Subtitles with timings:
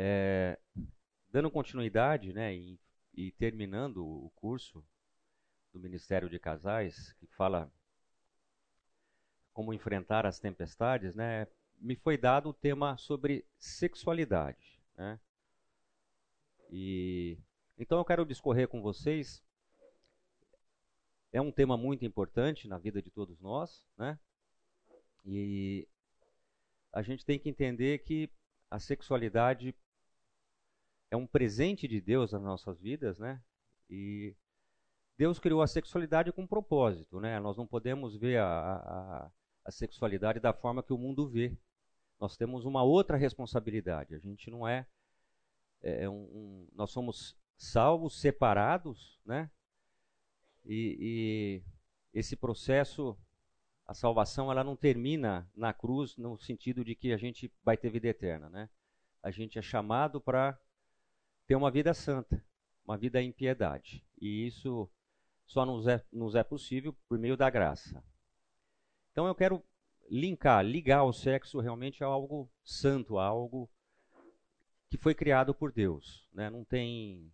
[0.00, 0.56] É,
[1.28, 2.78] dando continuidade né, e,
[3.12, 4.84] e terminando o curso
[5.72, 7.68] do Ministério de Casais, que fala
[9.52, 11.48] como enfrentar as tempestades, né,
[11.80, 14.80] me foi dado o tema sobre sexualidade.
[14.96, 15.18] Né?
[16.70, 17.36] E
[17.76, 19.42] então eu quero discorrer com vocês.
[21.32, 24.16] É um tema muito importante na vida de todos nós, né?
[25.24, 25.88] E
[26.92, 28.30] a gente tem que entender que
[28.70, 29.74] a sexualidade
[31.10, 33.42] é um presente de Deus nas nossas vidas, né?
[33.88, 34.34] E
[35.16, 37.40] Deus criou a sexualidade com um propósito, né?
[37.40, 39.30] Nós não podemos ver a, a,
[39.64, 41.56] a sexualidade da forma que o mundo vê.
[42.20, 44.14] Nós temos uma outra responsabilidade.
[44.14, 44.86] A gente não é,
[45.82, 49.50] é, é um, um, nós somos salvos, separados, né?
[50.64, 51.62] E,
[52.12, 53.18] e esse processo,
[53.86, 57.90] a salvação, ela não termina na cruz no sentido de que a gente vai ter
[57.90, 58.68] vida eterna, né?
[59.22, 60.58] A gente é chamado para
[61.48, 62.44] ter uma vida santa,
[62.84, 64.04] uma vida em piedade.
[64.20, 64.88] E isso
[65.46, 68.04] só nos é, nos é possível por meio da graça.
[69.10, 69.64] Então eu quero
[70.10, 73.68] linkar, ligar o sexo realmente a algo santo, a algo
[74.90, 76.28] que foi criado por Deus.
[76.34, 76.50] Né?
[76.50, 77.32] Não tem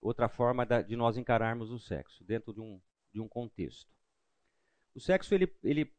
[0.00, 2.80] outra forma de nós encararmos o sexo dentro de um,
[3.12, 3.90] de um contexto.
[4.94, 5.92] O sexo ele, ele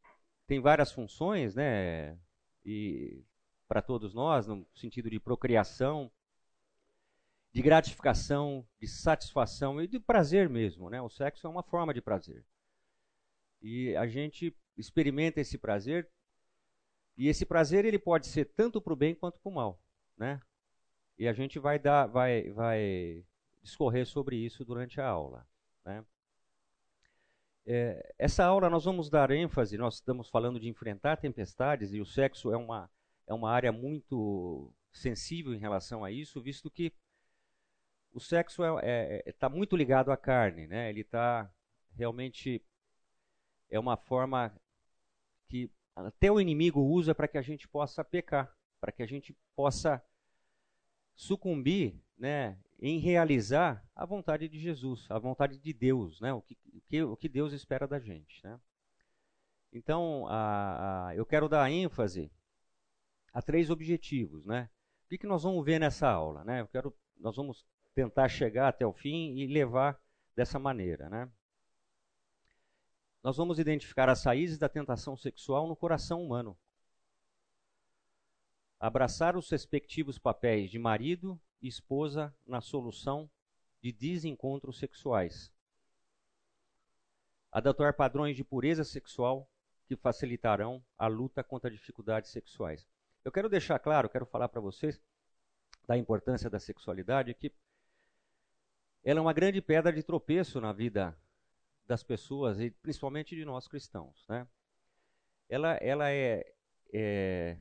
[0.46, 2.18] tem várias funções, né?
[2.64, 3.24] E
[3.68, 6.12] para todos nós, no sentido de procriação,
[7.56, 11.02] de gratificação, de satisfação e de prazer mesmo, né?
[11.02, 12.44] O sexo é uma forma de prazer.
[13.62, 16.06] E a gente experimenta esse prazer
[17.18, 19.82] e esse prazer ele pode ser tanto para o bem quanto para o mal,
[20.18, 20.42] né?
[21.18, 23.24] E a gente vai dar, vai, vai
[23.64, 25.48] discorrer sobre isso durante a aula,
[25.86, 26.04] né?
[27.66, 32.06] É, essa aula nós vamos dar ênfase, nós estamos falando de enfrentar tempestades e o
[32.06, 32.92] sexo é uma,
[33.26, 36.92] é uma área muito sensível em relação a isso, visto que
[38.16, 40.90] o sexo está é, é, é tá muito ligado à carne, né?
[40.90, 41.52] Ele está
[41.98, 42.66] realmente
[43.70, 44.56] é uma forma
[45.50, 49.36] que até o inimigo usa para que a gente possa pecar, para que a gente
[49.54, 50.02] possa
[51.14, 56.58] sucumbir né, em realizar a vontade de Jesus, a vontade de Deus, né, o, que,
[56.88, 58.42] que, o que Deus espera da gente.
[58.44, 58.60] Né?
[59.74, 62.32] Então, a, a, eu quero dar ênfase
[63.34, 64.46] a três objetivos.
[64.46, 64.70] Né?
[65.06, 66.44] O que, que nós vamos ver nessa aula?
[66.44, 66.62] Né?
[66.62, 67.66] Eu quero, nós vamos
[67.96, 70.00] tentar chegar até o fim e levar
[70.36, 71.10] dessa maneira.
[71.10, 71.32] Né?
[73.26, 76.56] nós vamos identificar as raízes da tentação sexual no coração humano.
[78.80, 83.28] Abraçar os respectivos papéis de marido e esposa na solução
[83.82, 85.52] de desencontros sexuais.
[87.52, 89.50] Adotar padrões de pureza sexual
[89.88, 92.88] que facilitarão a luta contra dificuldades sexuais.
[93.24, 95.02] Eu quero deixar claro, quero falar para vocês
[95.88, 97.52] da importância da sexualidade, que
[99.06, 101.16] ela é uma grande pedra de tropeço na vida
[101.86, 104.48] das pessoas e principalmente de nós cristãos, né?
[105.48, 106.44] Ela, ela é,
[106.92, 107.60] é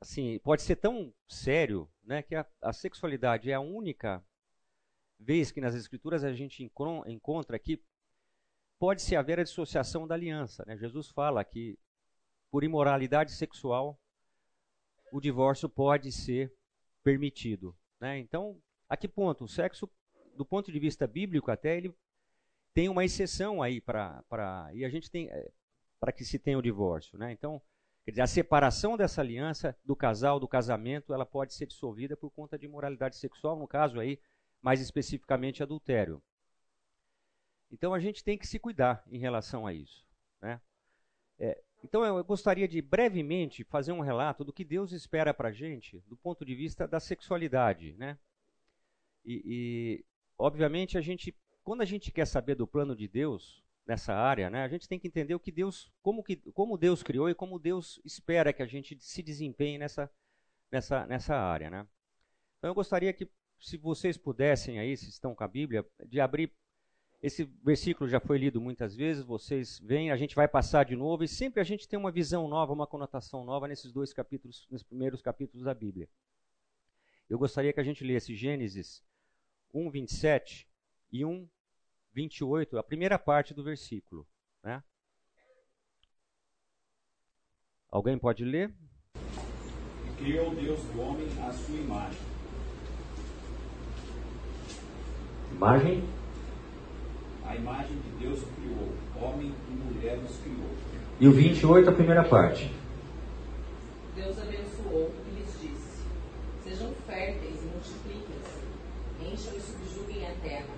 [0.00, 4.24] assim, pode ser tão sério, né, que a, a, sexualidade é a única
[5.20, 6.64] vez que nas escrituras a gente
[7.06, 7.82] encontra que
[8.78, 10.78] pode-se haver a dissociação da aliança, né?
[10.78, 11.78] Jesus fala que
[12.50, 14.00] por imoralidade sexual
[15.12, 16.54] o divórcio pode ser
[17.02, 18.18] permitido, né?
[18.18, 18.58] Então,
[18.88, 19.90] a que ponto o sexo
[20.36, 21.94] do ponto de vista bíblico até ele
[22.72, 25.50] tem uma exceção aí para e a gente tem é,
[26.00, 27.32] para que se tenha o divórcio, né?
[27.32, 27.62] Então,
[28.04, 32.30] quer dizer, a separação dessa aliança do casal, do casamento, ela pode ser dissolvida por
[32.30, 34.20] conta de imoralidade sexual, no caso aí,
[34.60, 36.22] mais especificamente adultério.
[37.70, 40.06] Então a gente tem que se cuidar em relação a isso,
[40.40, 40.60] né?
[41.38, 45.52] É, então eu gostaria de brevemente fazer um relato do que Deus espera para a
[45.52, 48.18] gente do ponto de vista da sexualidade, né?
[49.24, 50.04] E, e
[50.38, 51.34] obviamente a gente
[51.64, 54.98] quando a gente quer saber do plano de Deus nessa área, né, a gente tem
[54.98, 58.62] que entender o que Deus, como, que, como Deus criou e como Deus espera que
[58.62, 60.10] a gente se desempenhe nessa,
[60.70, 61.70] nessa, nessa área.
[61.70, 61.86] Né?
[62.58, 63.28] Então eu gostaria que,
[63.58, 66.52] se vocês pudessem aí, se estão com a Bíblia, de abrir.
[67.22, 71.24] Esse versículo já foi lido muitas vezes, vocês veem, a gente vai passar de novo,
[71.24, 74.86] e sempre a gente tem uma visão nova, uma conotação nova nesses dois capítulos, nesses
[74.86, 76.06] primeiros capítulos da Bíblia.
[77.30, 79.02] Eu gostaria que a gente lesse Gênesis
[79.74, 80.68] 1, 27
[81.10, 81.48] e 1,
[82.12, 84.24] 28, a primeira parte do versículo.
[84.62, 84.82] Né?
[87.90, 88.72] Alguém pode ler?
[90.16, 92.20] Criou Deus o homem à sua imagem.
[95.52, 96.04] Imagem?
[97.44, 100.70] A imagem de Deus criou, homem e mulher os criou.
[101.20, 102.72] E o 28, a primeira parte.
[104.14, 106.06] Deus abençoou e lhes disse:
[106.62, 108.33] Sejam férteis e multipliquem-se,
[109.36, 110.74] subjuguem terra.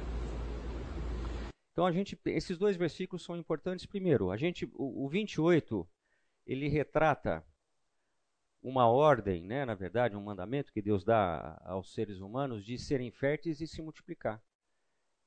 [1.73, 3.85] Então a gente, esses dois versículos são importantes.
[3.85, 5.87] Primeiro, a gente, o, o 28,
[6.47, 7.45] ele retrata
[8.63, 13.11] uma ordem, né, na verdade, um mandamento que Deus dá aos seres humanos de serem
[13.11, 14.43] férteis e se multiplicar.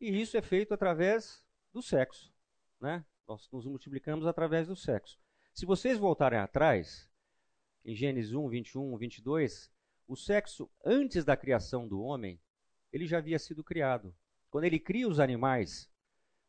[0.02, 2.34] E isso é feito através do sexo,
[2.82, 3.06] né?
[3.28, 5.20] Nós nos multiplicamos através do sexo.
[5.54, 7.10] Se vocês voltarem atrás,
[7.86, 9.72] em Gênesis 1, 21, 22,
[10.08, 12.42] o sexo antes da criação do homem,
[12.92, 14.14] ele já havia sido criado.
[14.50, 15.90] Quando ele cria os animais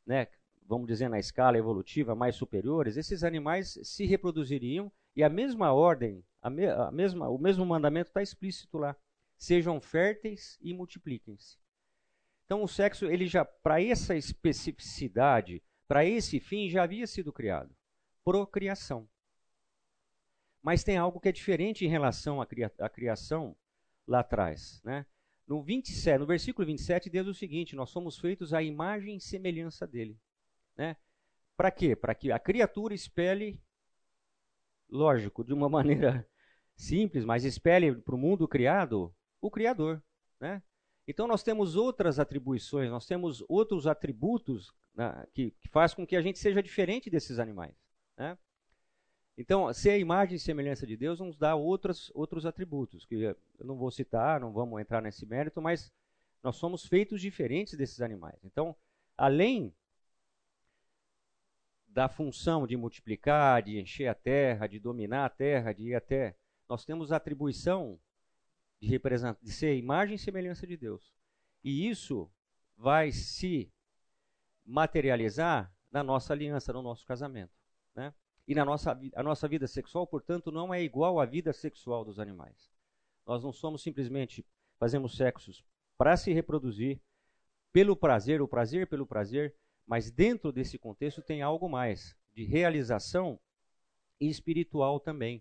[0.06, 0.26] né,
[0.70, 6.24] vamos dizer, na escala evolutiva mais superiores, esses animais se reproduziriam e a mesma ordem,
[6.40, 8.94] a, me, a mesma, o mesmo mandamento está explícito lá.
[9.36, 11.58] Sejam férteis e multipliquem-se.
[12.44, 17.74] Então o sexo, ele já, para essa especificidade, para esse fim, já havia sido criado.
[18.24, 19.08] Procriação.
[20.62, 23.56] Mas tem algo que é diferente em relação à, cria, à criação
[24.06, 24.80] lá atrás.
[24.84, 25.04] Né?
[25.50, 29.84] No, 27, no versículo 27 diz o seguinte: Nós somos feitos à imagem e semelhança
[29.84, 30.16] dele.
[30.76, 30.96] Né?
[31.56, 31.96] Para quê?
[31.96, 33.60] Para que a criatura espelhe,
[34.88, 36.24] lógico, de uma maneira
[36.76, 40.00] simples, mas espelhe para o mundo criado o Criador.
[40.38, 40.62] Né?
[41.04, 46.14] Então nós temos outras atribuições, nós temos outros atributos né, que, que faz com que
[46.14, 47.74] a gente seja diferente desses animais.
[48.16, 48.38] Né?
[49.40, 53.36] Então, ser a imagem e semelhança de Deus nos dá outros, outros atributos, que eu
[53.60, 55.90] não vou citar, não vamos entrar nesse mérito, mas
[56.42, 58.38] nós somos feitos diferentes desses animais.
[58.44, 58.76] Então,
[59.16, 59.74] além
[61.88, 66.36] da função de multiplicar, de encher a terra, de dominar a terra, de ir até.
[66.68, 67.98] Nós temos a atribuição
[68.78, 71.14] de, representar, de ser imagem e semelhança de Deus.
[71.64, 72.30] E isso
[72.76, 73.72] vai se
[74.66, 77.59] materializar na nossa aliança, no nosso casamento.
[78.50, 82.18] E na nossa, a nossa vida sexual, portanto, não é igual à vida sexual dos
[82.18, 82.68] animais.
[83.24, 84.44] Nós não somos simplesmente
[84.76, 85.64] fazemos sexos
[85.96, 87.00] para se reproduzir
[87.72, 89.54] pelo prazer, o prazer pelo prazer,
[89.86, 93.38] mas dentro desse contexto tem algo mais de realização
[94.18, 95.40] espiritual também.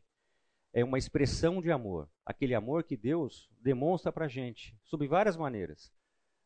[0.72, 5.36] É uma expressão de amor, aquele amor que Deus demonstra para a gente, sob várias
[5.36, 5.92] maneiras.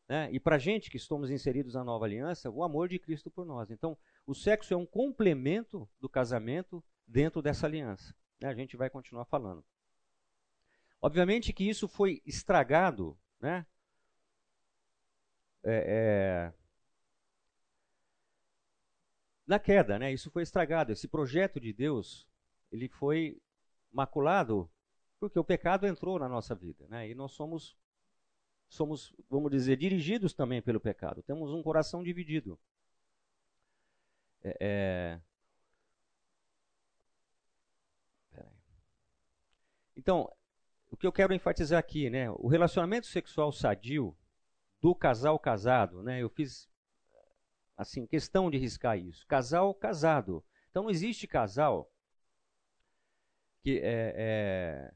[0.08, 0.30] Né?
[0.32, 3.44] E para a gente que estamos inseridos na nova aliança, o amor de Cristo por
[3.44, 3.70] nós.
[3.70, 8.14] Então, o sexo é um complemento do casamento dentro dessa aliança.
[8.40, 8.48] Né?
[8.48, 9.64] A gente vai continuar falando.
[11.00, 13.66] Obviamente que isso foi estragado, né?
[15.62, 16.52] É, é,
[19.46, 20.12] na queda, né?
[20.12, 20.92] Isso foi estragado.
[20.92, 22.26] Esse projeto de Deus,
[22.72, 23.40] ele foi
[23.92, 24.70] maculado
[25.20, 27.08] porque o pecado entrou na nossa vida, né?
[27.08, 27.76] E nós somos
[28.68, 31.22] somos, vamos dizer, dirigidos também pelo pecado.
[31.22, 32.58] Temos um coração dividido.
[34.44, 35.20] É, é...
[39.96, 40.30] Então,
[40.90, 42.30] o que eu quero enfatizar aqui, né?
[42.30, 44.16] O relacionamento sexual sadio
[44.80, 46.22] do casal casado, né?
[46.22, 46.68] Eu fiz
[47.76, 49.26] assim questão de riscar isso.
[49.26, 50.44] Casal casado.
[50.70, 51.90] Então não existe casal
[53.62, 54.94] que é, é,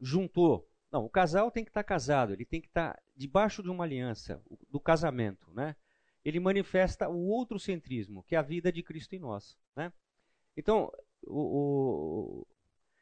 [0.00, 0.68] juntou.
[0.90, 2.32] Não, o casal tem que estar casado.
[2.32, 5.76] Ele tem que estar debaixo de uma aliança do casamento, né?
[6.24, 9.56] Ele manifesta o outro centrismo, que é a vida de Cristo em nós.
[9.74, 9.92] Né?
[10.56, 10.92] Então,
[11.26, 12.46] o, o,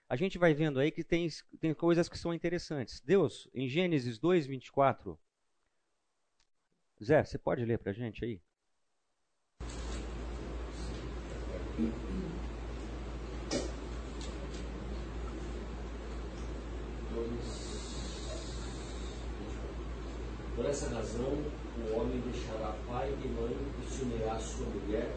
[0.08, 1.28] a gente vai vendo aí que tem,
[1.60, 3.00] tem coisas que são interessantes.
[3.00, 5.18] Deus, em Gênesis 2, 24.
[7.02, 8.40] Zé, você pode ler para a gente aí?
[20.54, 21.44] Por essa razão,
[21.82, 25.10] o homem deixará pai e mãe e se unirá à sua mulher,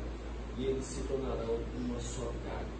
[0.57, 2.71] e eles se tornarão uma só carne.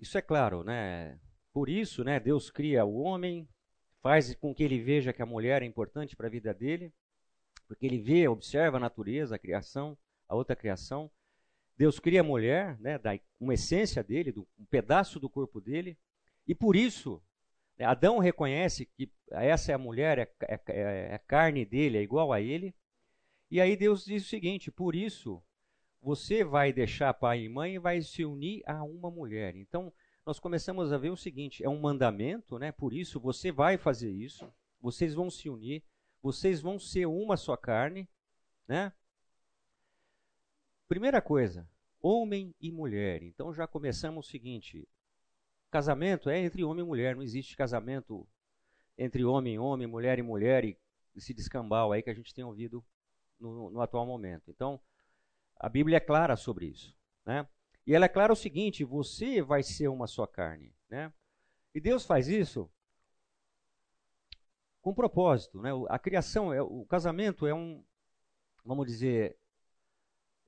[0.00, 1.18] Isso é claro, né?
[1.52, 3.48] Por isso, né, Deus cria o homem,
[4.00, 6.92] faz com que ele veja que a mulher é importante para a vida dele,
[7.66, 9.98] porque ele vê, observa a natureza, a criação,
[10.28, 11.10] a outra criação.
[11.76, 15.98] Deus cria a mulher, né, da uma essência dele, do, um pedaço do corpo dele,
[16.46, 17.22] e por isso
[17.84, 22.32] Adão reconhece que essa é a mulher, é, é, é, é carne dele, é igual
[22.32, 22.74] a ele.
[23.50, 25.42] E aí Deus diz o seguinte: por isso
[26.00, 29.56] você vai deixar pai e mãe e vai se unir a uma mulher.
[29.56, 29.92] Então
[30.24, 32.72] nós começamos a ver o seguinte: é um mandamento, né?
[32.72, 34.52] Por isso você vai fazer isso.
[34.80, 35.82] Vocês vão se unir,
[36.22, 38.08] vocês vão ser uma só carne,
[38.66, 38.92] né?
[40.86, 41.68] Primeira coisa,
[42.00, 43.22] homem e mulher.
[43.22, 44.88] Então já começamos o seguinte:
[45.70, 48.26] Casamento é entre homem e mulher, não existe casamento
[48.96, 50.78] entre homem e homem, mulher e mulher e
[51.14, 52.84] esse descambau aí que a gente tem ouvido
[53.38, 54.50] no, no atual momento.
[54.50, 54.80] Então,
[55.56, 57.46] a Bíblia é clara sobre isso, né?
[57.86, 61.12] E ela é clara o seguinte: você vai ser uma só carne, né?
[61.74, 62.70] E Deus faz isso
[64.80, 65.70] com propósito, né?
[65.88, 67.84] A criação, é, o casamento é um,
[68.64, 69.36] vamos dizer,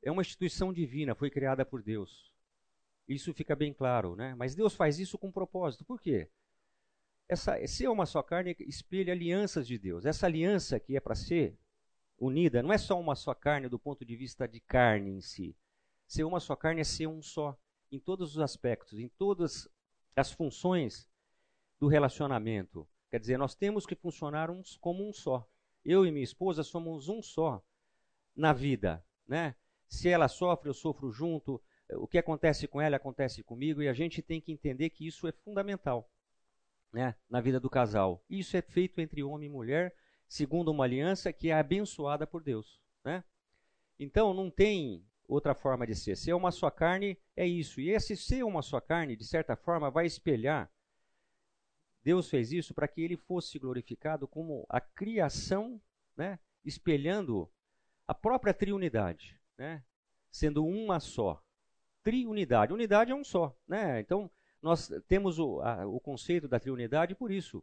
[0.03, 2.30] é uma instituição divina, foi criada por Deus.
[3.11, 4.37] Isso fica bem claro, né?
[4.37, 5.85] Mas Deus faz isso com propósito.
[5.85, 6.31] Por quê?
[7.29, 10.07] Essa, ser uma só carne espelha alianças de Deus.
[10.07, 11.59] Essa aliança que é para ser
[12.17, 15.57] unida não é só uma só carne do ponto de vista de carne em si.
[16.07, 17.59] Ser uma só carne é ser um só
[17.90, 19.69] em todos os aspectos, em todas
[20.14, 21.11] as funções
[21.81, 22.87] do relacionamento.
[23.11, 25.49] Quer dizer, nós temos que funcionar uns como um só.
[25.85, 27.61] Eu e minha esposa somos um só
[28.37, 29.57] na vida, né?
[29.88, 31.61] Se ela sofre, eu sofro junto.
[31.95, 35.27] O que acontece com ela acontece comigo e a gente tem que entender que isso
[35.27, 36.09] é fundamental,
[36.93, 38.23] né, na vida do casal.
[38.29, 39.95] Isso é feito entre homem e mulher,
[40.29, 43.25] segundo uma aliança que é abençoada por Deus, né?
[43.99, 46.17] Então não tem outra forma de ser.
[46.17, 47.81] Ser uma só carne é isso.
[47.81, 50.71] E esse ser uma só carne, de certa forma, vai espelhar.
[52.03, 55.81] Deus fez isso para que ele fosse glorificado como a criação,
[56.17, 57.51] né, espelhando
[58.07, 59.85] a própria triunidade, né,
[60.31, 61.43] sendo uma só.
[62.02, 62.73] Triunidade.
[62.73, 63.57] Unidade é um só.
[63.66, 64.00] Né?
[64.00, 64.30] Então,
[64.62, 67.62] nós temos o, a, o conceito da triunidade por isso.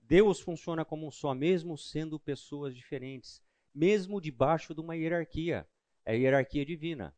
[0.00, 3.42] Deus funciona como um só, mesmo sendo pessoas diferentes,
[3.74, 5.66] mesmo debaixo de uma hierarquia
[6.06, 7.12] é a hierarquia divina.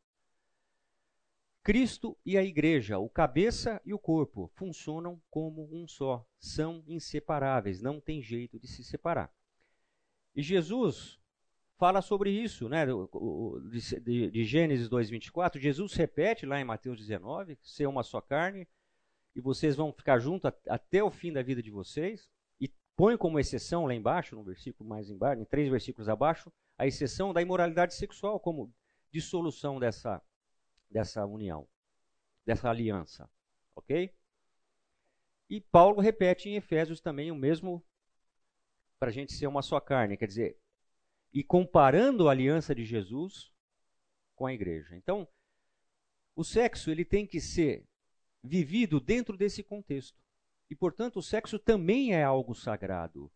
[1.63, 7.83] Cristo e a igreja, o cabeça e o corpo, funcionam como um só, são inseparáveis,
[7.83, 9.31] não tem jeito de se separar.
[10.35, 11.21] E Jesus
[11.79, 12.85] fala sobre isso, né?
[12.87, 18.69] De, de Gênesis 2:24, Jesus repete lá em Mateus 19, ser uma só carne,
[19.35, 22.29] e vocês vão ficar juntos até o fim da vida de vocês.
[22.61, 26.87] E põe como exceção lá embaixo, no versículo mais embaixo, em três versículos abaixo, a
[26.87, 28.73] exceção da imoralidade sexual como
[29.13, 30.21] dissolução dessa,
[30.91, 31.67] dessa união,
[32.45, 33.31] dessa aliança.
[33.77, 34.13] Ok?
[35.49, 37.83] E Paulo repete em Efésios também o mesmo
[38.99, 40.59] para a gente ser uma só carne, quer dizer,
[41.33, 43.53] e comparando a aliança de Jesus
[44.35, 44.97] com a igreja.
[44.97, 45.29] Então,
[46.35, 47.85] o sexo ele tem que ser
[48.43, 50.19] vivido dentro desse contexto.
[50.71, 53.31] E, portanto, o sexo também é algo sagrado.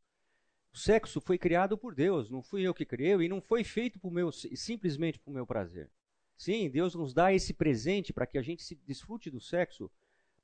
[0.72, 3.98] O sexo foi criado por Deus, não fui eu que criei e não foi feito
[3.98, 5.90] por meu, simplesmente por meu prazer.
[6.36, 9.90] Sim, Deus nos dá esse presente para que a gente se desfrute do sexo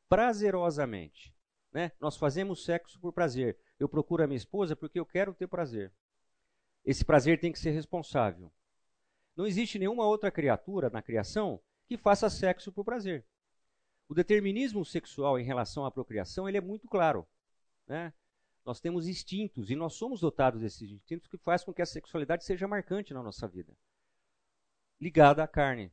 [0.08, 1.34] prazerosamente.
[1.72, 1.92] Né?
[2.00, 3.58] Nós fazemos sexo por prazer.
[3.78, 5.92] Eu procuro a minha esposa porque eu quero ter prazer.
[6.88, 8.50] Esse prazer tem que ser responsável.
[9.36, 13.26] Não existe nenhuma outra criatura na criação que faça sexo por prazer.
[14.08, 17.28] O determinismo sexual em relação à procriação ele é muito claro.
[17.86, 18.10] Né?
[18.64, 22.42] Nós temos instintos e nós somos dotados desses instintos que faz com que a sexualidade
[22.42, 23.76] seja marcante na nossa vida,
[24.98, 25.92] ligada à carne.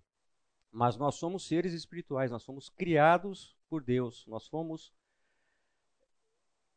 [0.71, 4.93] Mas nós somos seres espirituais, nós somos criados por Deus, nós fomos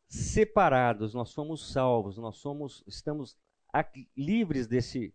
[0.09, 3.39] separados, nós somos salvos, nós somos estamos
[4.17, 5.15] livres desse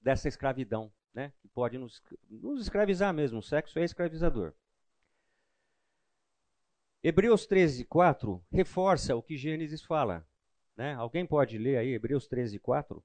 [0.00, 1.32] dessa escravidão, né?
[1.40, 3.38] Que pode nos, nos escravizar mesmo.
[3.38, 4.52] O sexo é escravizador.
[7.04, 10.24] Hebreus 13, 4 reforça o que Gênesis fala.
[10.76, 10.94] Né?
[10.94, 13.02] Alguém pode ler aí Hebreus 13, 4?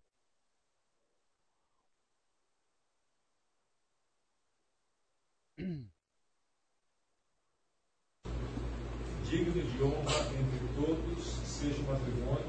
[9.24, 12.46] Digno de honra entre todos seja o matrimônio,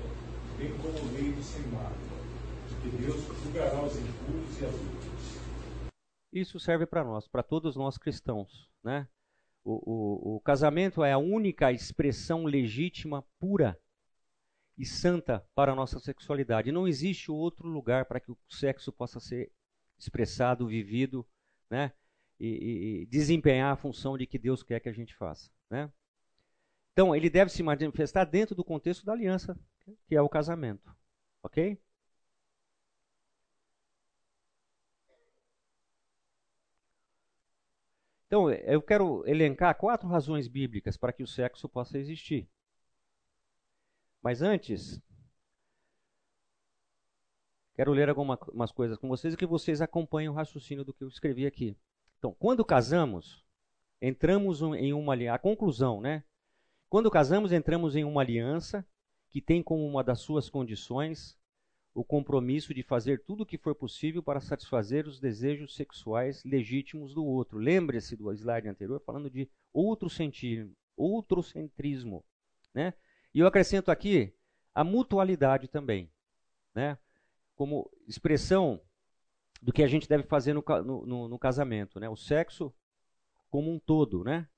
[0.59, 1.97] bem como leito sem mácula,
[2.83, 4.75] que Deus os impuros e as.
[6.33, 9.09] Isso serve para nós, para todos nós cristãos, né?
[9.64, 13.78] O, o, o casamento é a única expressão legítima, pura
[14.76, 16.73] e santa para a nossa sexualidade.
[16.73, 19.50] Não existe outro lugar para que o sexo possa ser
[19.99, 21.26] expressado, vivido,
[21.69, 21.93] né?
[22.38, 25.90] E, e, e, desempenhar a função de que Deus quer que a gente faça, né?
[26.93, 29.59] Então, ele deve se manifestar dentro do contexto da aliança,
[30.07, 30.95] que é o casamento,
[31.43, 31.78] ok?
[38.29, 42.47] Então, eu quero elencar quatro razões bíblicas para que o sexo possa existir.
[44.23, 45.01] Mas antes,
[47.75, 51.09] quero ler algumas coisas com vocês e que vocês acompanhem o raciocínio do que eu
[51.09, 51.75] escrevi aqui.
[52.19, 53.43] Então, quando casamos,
[53.99, 55.37] entramos em uma aliança.
[55.37, 56.23] A conclusão, né?
[56.91, 58.87] Quando casamos, entramos em uma aliança
[59.31, 61.38] que tem como uma das suas condições
[61.95, 67.14] o compromisso de fazer tudo o que for possível para satisfazer os desejos sexuais legítimos
[67.14, 67.59] do outro.
[67.59, 72.25] Lembre-se do slide anterior falando de outro sentido, outrocentrismo,
[72.73, 72.95] né?
[73.35, 74.33] E eu acrescento aqui
[74.75, 76.11] a mutualidade também,
[76.75, 76.97] né?
[77.54, 78.80] Como expressão
[79.61, 82.09] do que a gente deve fazer no, no, no casamento, né?
[82.09, 82.73] O sexo
[83.50, 84.49] como um todo, né?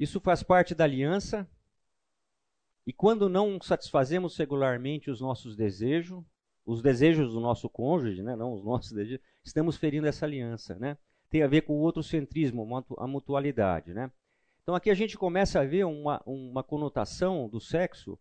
[0.00, 1.46] Isso faz parte da aliança.
[2.86, 6.24] E quando não satisfazemos regularmente os nossos desejos,
[6.64, 10.96] os desejos do nosso cônjuge, né, não os nossos desejos, estamos ferindo essa aliança, né?
[11.28, 12.66] Tem a ver com o outro centrismo,
[12.96, 14.10] a mutualidade, né?
[14.62, 18.18] Então aqui a gente começa a ver uma, uma conotação do sexo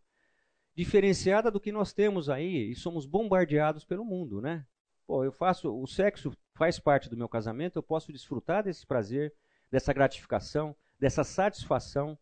[0.75, 4.65] diferenciada do que nós temos aí e somos bombardeados pelo mundo, né?
[5.07, 9.33] Pô, eu faço, o sexo faz parte do meu casamento, eu posso desfrutar desse prazer,
[9.71, 12.17] dessa gratificação, dessa satisfação,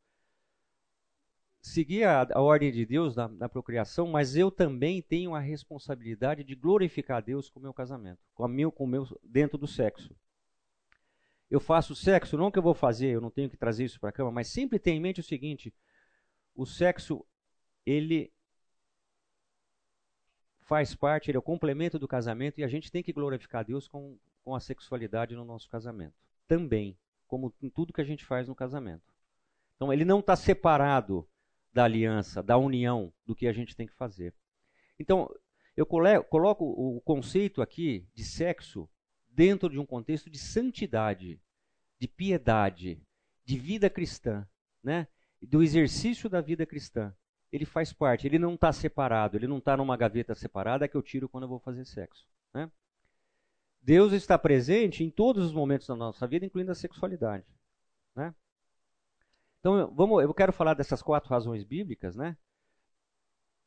[1.61, 6.43] seguir a, a ordem de Deus na, na, procriação, mas eu também tenho a responsabilidade
[6.43, 9.57] de glorificar a Deus com o meu casamento, com o meu, com o meu dentro
[9.57, 10.15] do sexo.
[11.49, 14.09] Eu faço sexo, não que eu vou fazer, eu não tenho que trazer isso para
[14.09, 15.73] a cama, mas sempre tenha em mente o seguinte:
[16.53, 17.25] o sexo
[17.85, 18.31] ele
[20.61, 23.87] faz parte, ele é o complemento do casamento e a gente tem que glorificar Deus
[23.87, 26.13] com, com a sexualidade no nosso casamento.
[26.45, 29.13] Também, como em tudo que a gente faz no casamento.
[29.75, 31.27] Então, ele não está separado
[31.73, 34.33] da aliança, da união, do que a gente tem que fazer.
[34.99, 35.29] Então,
[35.75, 38.89] eu coloco o conceito aqui de sexo
[39.29, 41.39] dentro de um contexto de santidade,
[41.99, 42.99] de piedade,
[43.45, 44.47] de vida cristã,
[44.83, 45.07] né?
[45.39, 47.13] do exercício da vida cristã
[47.51, 51.01] ele faz parte, ele não está separado, ele não está numa gaveta separada que eu
[51.01, 52.27] tiro quando eu vou fazer sexo.
[52.53, 52.69] Né?
[53.87, 57.45] Deus está presente em todos os momentos da nossa vida, incluindo a sexualidade.
[58.13, 58.35] Né?
[59.61, 62.13] Então, vamos, eu quero falar dessas quatro razões bíblicas.
[62.13, 62.35] Né?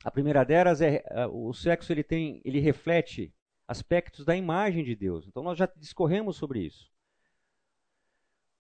[0.05, 3.33] A primeira delas é, é o sexo ele tem, ele reflete
[3.67, 5.27] aspectos da imagem de Deus.
[5.27, 6.93] Então, nós já discorremos sobre isso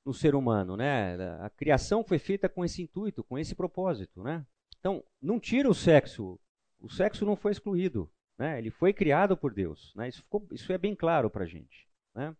[0.02, 1.14] no ser humano, né?
[1.43, 4.47] A criação foi feita com esse intuito, com esse propósito, né?
[4.79, 6.40] Então, não tira o sexo.
[6.81, 8.11] O sexo não foi excluído.
[8.40, 8.56] Né?
[8.56, 9.94] Ele foi criado por Deus.
[9.94, 10.09] Né?
[10.09, 11.87] Isso, ficou, isso é bem claro para a gente.
[12.14, 12.35] Né?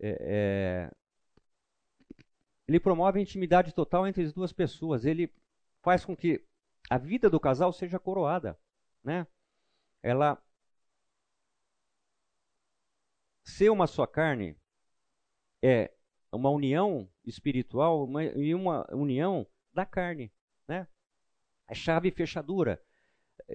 [0.00, 0.90] É, é...
[2.66, 5.04] Ele promove a intimidade total entre as duas pessoas.
[5.04, 5.32] Ele
[5.80, 6.44] faz com que
[6.90, 8.58] a vida do casal seja coroada.
[9.04, 9.28] Né?
[10.02, 10.42] Ela
[13.44, 14.58] ser uma só carne
[15.62, 15.94] é
[16.32, 20.32] uma união espiritual e uma união da carne
[20.66, 20.88] né?
[21.68, 22.82] É chave e fechadura.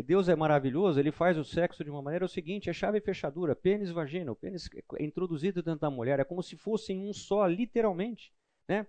[0.02, 2.98] Deus é maravilhoso, ele faz o sexo de uma maneira é o seguinte, é chave
[2.98, 6.58] e fechadura, pênis e vagina, o pênis é introduzido dentro da mulher, é como se
[6.58, 8.34] fossem um só, literalmente,
[8.68, 8.88] né?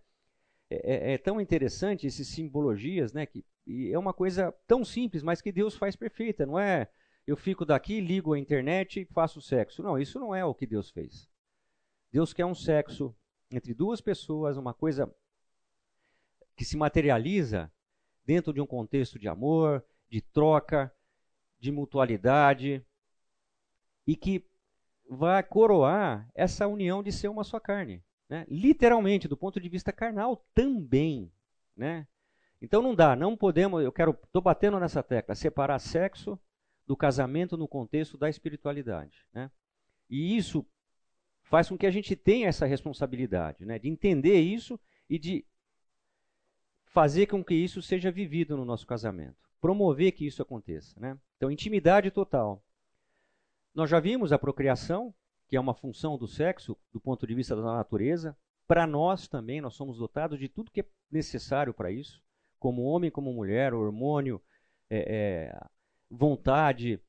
[0.70, 3.26] É, é, é tão interessante essas simbologias, né?
[3.26, 3.44] Que,
[3.92, 6.88] é uma coisa tão simples, mas que Deus faz perfeita, não é?
[7.26, 9.82] Eu fico daqui, ligo a internet e faço sexo.
[9.82, 11.28] Não, isso não é o que Deus fez.
[12.12, 13.14] Deus quer um sexo
[13.50, 15.12] entre duas pessoas, uma coisa
[16.56, 17.72] que se materializa
[18.24, 20.94] dentro de um contexto de amor, de troca,
[21.58, 22.86] de mutualidade,
[24.06, 24.46] e que
[25.10, 28.00] vai coroar essa união de ser uma só carne.
[28.28, 28.46] Né?
[28.48, 31.32] Literalmente, do ponto de vista carnal também.
[31.76, 32.06] Né?
[32.62, 36.38] Então não dá, não podemos, eu quero, estou batendo nessa tecla, separar sexo
[36.86, 39.26] do casamento no contexto da espiritualidade.
[39.32, 39.50] Né?
[40.08, 40.64] E isso
[41.42, 43.80] faz com que a gente tenha essa responsabilidade né?
[43.80, 44.78] de entender isso
[45.10, 45.44] e de
[46.84, 51.00] fazer com que isso seja vivido no nosso casamento, promover que isso aconteça.
[51.00, 51.18] Né?
[51.38, 52.62] Então, intimidade total.
[53.74, 55.14] Nós já vimos a procriação,
[55.48, 58.36] que é uma função do sexo do ponto de vista da natureza.
[58.66, 62.22] Para nós também, nós somos dotados de tudo que é necessário para isso,
[62.58, 64.38] como homem, como mulher, hormônio,
[64.90, 64.98] é,
[65.50, 65.66] é,
[66.10, 67.00] vontade.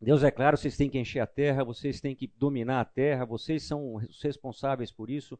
[0.00, 3.26] Deus é claro, vocês têm que encher a terra, vocês têm que dominar a terra,
[3.26, 5.38] vocês são responsáveis por isso.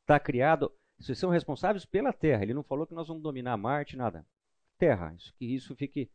[0.00, 2.42] Está criado vocês são responsáveis pela Terra.
[2.42, 4.26] Ele não falou que nós vamos dominar Marte, nada.
[4.78, 6.10] Terra, isso, que isso fique.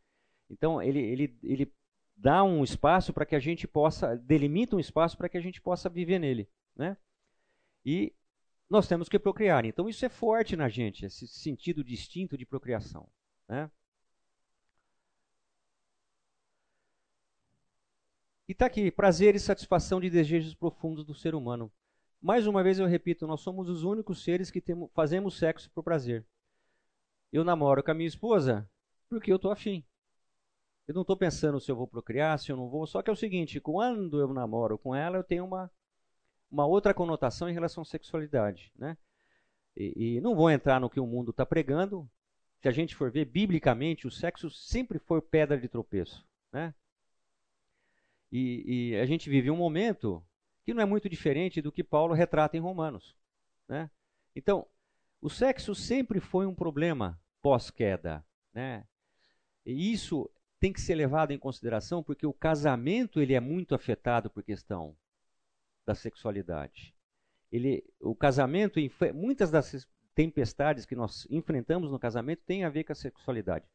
[0.50, 1.72] Então, ele, ele, ele
[2.16, 5.60] dá um espaço para que a gente possa, delimita um espaço para que a gente
[5.60, 6.48] possa viver nele.
[6.74, 6.96] Né?
[7.84, 8.12] E
[8.68, 9.64] nós temos que procriar.
[9.64, 13.08] Então, isso é forte na gente, esse sentido distinto de procriação.
[13.48, 13.70] Né?
[18.48, 21.72] E está aqui, prazer e satisfação de desejos profundos do ser humano.
[22.20, 25.82] Mais uma vez eu repito, nós somos os únicos seres que temos, fazemos sexo por
[25.82, 26.26] prazer.
[27.34, 28.64] Eu namoro com a minha esposa
[29.08, 29.84] porque eu estou afim.
[30.86, 32.86] Eu não estou pensando se eu vou procriar, se eu não vou.
[32.86, 35.68] Só que é o seguinte, quando eu namoro com ela, eu tenho uma,
[36.48, 38.70] uma outra conotação em relação à sexualidade.
[38.76, 38.96] Né?
[39.76, 42.08] E, e não vou entrar no que o mundo está pregando.
[42.62, 46.24] Se a gente for ver biblicamente, o sexo sempre foi pedra de tropeço.
[46.52, 46.72] Né?
[48.30, 50.24] E, e a gente vive um momento
[50.64, 53.16] que não é muito diferente do que Paulo retrata em Romanos.
[53.68, 53.90] Né?
[54.36, 54.68] Então,
[55.20, 58.24] o sexo sempre foi um problema pós-queda.
[58.54, 58.86] Né?
[59.66, 64.30] E isso tem que ser levado em consideração porque o casamento ele é muito afetado
[64.30, 64.96] por questão
[65.84, 66.94] da sexualidade.
[67.52, 68.80] Ele, o casamento,
[69.14, 73.66] muitas das tempestades que nós enfrentamos no casamento têm a ver com a sexualidade.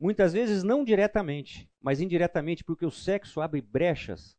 [0.00, 4.34] Muitas vezes não diretamente, mas indiretamente, porque o sexo abre brechas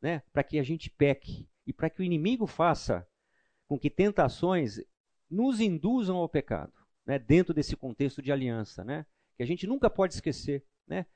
[0.00, 3.04] né, para que a gente peque e para que o inimigo faça
[3.66, 4.80] com que tentações
[5.28, 6.72] nos induzam ao pecado,
[7.06, 11.06] né, dentro desse contexto de aliança, né, que a gente nunca pode esquecer, né,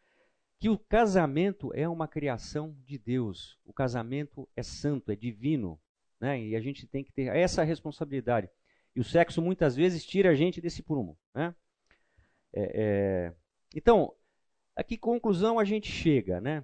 [0.59, 5.81] que o casamento é uma criação de Deus, o casamento é santo, é divino,
[6.20, 8.48] né, e a gente tem que ter essa responsabilidade.
[8.94, 11.55] E o sexo muitas vezes tira a gente desse prumo, né?
[12.53, 13.35] É, é...
[13.74, 14.12] Então,
[14.74, 16.61] a que conclusão a gente chega, né?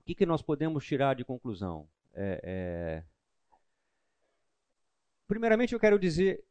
[0.00, 1.86] O que, que nós podemos tirar de conclusão?
[2.14, 3.04] É, é...
[5.28, 6.42] Primeiramente, eu quero dizer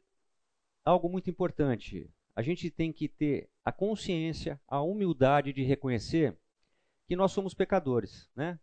[0.84, 2.10] algo muito importante.
[2.36, 6.36] A gente tem que ter a consciência, a humildade de reconhecer
[7.08, 8.60] que nós somos pecadores, né?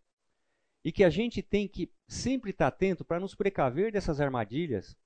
[0.85, 4.97] E que a gente tem que sempre estar atento para nos precaver dessas armadilhas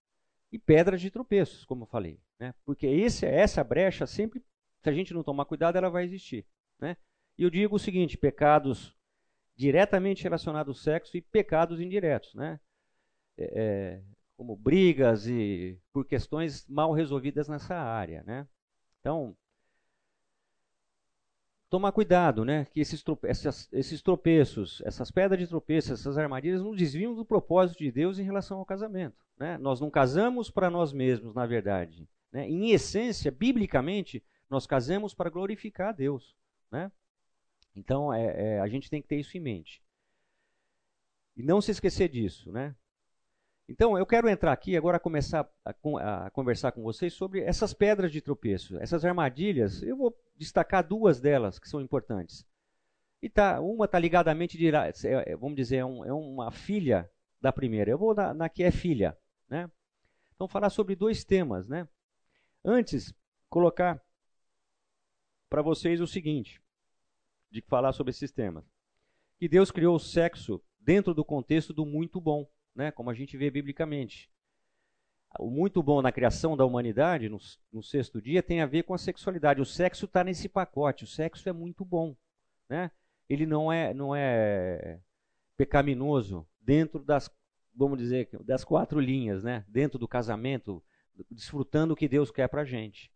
[0.51, 2.55] e pedras de tropeços, como eu falei, né?
[2.65, 4.45] Porque esse, essa brecha sempre,
[4.81, 6.47] se a gente não tomar cuidado, ela vai existir,
[6.79, 6.97] né?
[7.37, 8.97] E eu digo o seguinte: pecados
[9.57, 12.61] diretamente relacionados ao sexo e pecados indiretos, né?
[13.37, 14.03] É, é
[14.43, 18.45] como brigas e por questões mal resolvidas nessa área, né?
[18.99, 19.37] Então,
[21.71, 22.65] tomar cuidado, né?
[22.65, 27.25] Que esses, trope essas, esses tropeços, essas pedras de tropeço, essas armadilhas não desviam do
[27.25, 29.25] propósito de Deus em relação ao casamento.
[29.39, 29.57] Né?
[29.59, 32.09] Nós não casamos para nós mesmos, na verdade.
[32.33, 32.49] Né?
[32.49, 36.37] Em essência, biblicamente, nós casamos para glorificar a Deus.
[36.69, 36.91] Né?
[37.77, 39.81] Então, é, é, a gente tem que ter isso em mente.
[41.37, 42.75] E não se esquecer disso, né?
[43.69, 48.11] Então, eu quero entrar aqui agora começar a, a, conversar com vocês sobre essas pedras
[48.11, 49.83] de tropeço, essas armadilhas.
[49.83, 52.45] Eu vou destacar duas delas que são importantes.
[53.23, 57.09] E tá, uma está ligadamente, é, é, vamos dizer, é, um, é, uma filha
[57.41, 57.91] da primeira.
[57.91, 59.17] Eu vou na, na que é filha,
[59.49, 59.71] né?
[60.35, 61.89] Então, falar sobre dois temas, né?
[62.65, 63.15] Antes,
[63.49, 64.03] colocar
[65.49, 66.61] para vocês o seguinte,
[67.49, 68.65] de falar sobre esses temas.
[69.39, 73.37] Que Deus criou o sexo dentro do contexto do muito bom né, como a gente
[73.37, 74.31] vê biblicamente.
[75.39, 77.39] O muito bom na criação da humanidade, no,
[77.73, 79.63] no sexto dia, tem a ver com a sexualidade.
[79.63, 81.05] O sexo está nesse pacote.
[81.05, 82.15] O sexo é muito bom.
[82.69, 82.91] Né?
[83.29, 85.01] Ele não é, não é
[85.57, 87.31] pecaminoso dentro das,
[87.75, 89.65] vamos dizer, das quatro linhas, né?
[89.69, 90.83] dentro do casamento,
[91.31, 93.11] desfrutando o que Deus quer para a gente.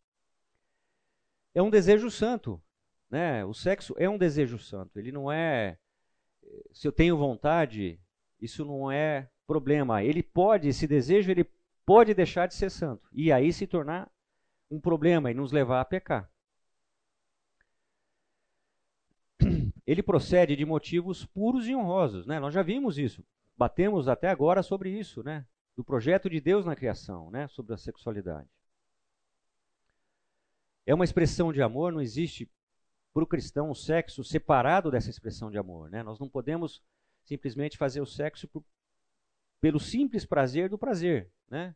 [1.54, 2.62] É um desejo santo.
[3.10, 3.44] Né?
[3.44, 4.98] O sexo é um desejo santo.
[4.98, 5.78] Ele não é.
[6.72, 8.00] Se eu tenho vontade,
[8.40, 10.02] isso não é problema.
[10.02, 11.48] Ele pode, esse desejo, ele
[11.84, 14.10] pode deixar de ser santo e aí se tornar
[14.70, 16.30] um problema e nos levar a pecar.
[19.86, 22.40] Ele procede de motivos puros e honrosos, né?
[22.40, 23.24] Nós já vimos isso.
[23.56, 25.46] Batemos até agora sobre isso, né?
[25.76, 27.46] Do projeto de Deus na criação, né?
[27.48, 28.48] Sobre a sexualidade.
[30.84, 32.50] É uma expressão de amor, não existe
[33.12, 36.02] para o cristão o sexo separado dessa expressão de amor, né?
[36.02, 36.82] Nós não podemos
[37.24, 38.64] simplesmente fazer o sexo por,
[39.66, 41.74] pelo simples prazer do prazer, né?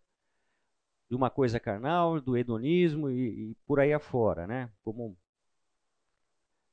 [1.09, 4.71] De uma coisa carnal, do hedonismo e, e por aí afora, né?
[4.85, 5.19] Como,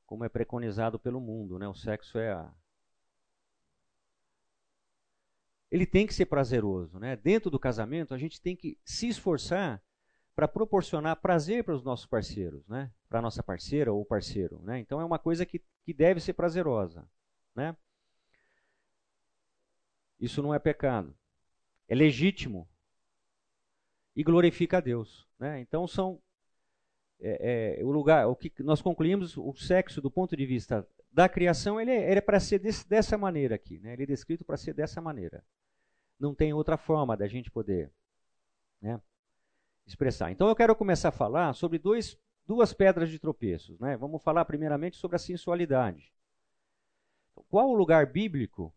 [0.06, 1.66] como é preconizado pelo mundo, né?
[1.66, 2.54] O sexo é a...
[5.72, 7.16] Ele tem que ser prazeroso, né?
[7.16, 9.82] Dentro do casamento, a gente tem que se esforçar
[10.36, 12.92] para proporcionar prazer para os nossos parceiros, né?
[13.08, 14.78] Para nossa parceira ou parceiro, né?
[14.78, 17.10] Então é uma coisa que, que deve ser prazerosa,
[17.56, 17.76] né?
[20.20, 21.14] Isso não é pecado.
[21.88, 22.68] É legítimo.
[24.14, 25.28] E glorifica a Deus.
[25.38, 25.60] Né?
[25.60, 26.20] Então são
[27.20, 31.28] é, é, o lugar, o que nós concluímos, o sexo do ponto de vista da
[31.28, 33.78] criação, ele é, é para ser desse, dessa maneira aqui.
[33.78, 33.92] Né?
[33.92, 35.44] Ele é descrito para ser dessa maneira.
[36.18, 37.90] Não tem outra forma da gente poder
[38.80, 39.00] né,
[39.86, 40.30] expressar.
[40.30, 43.78] Então eu quero começar a falar sobre dois, duas pedras de tropeços.
[43.78, 43.96] Né?
[43.96, 46.12] Vamos falar primeiramente sobre a sensualidade.
[47.48, 48.74] Qual o lugar bíblico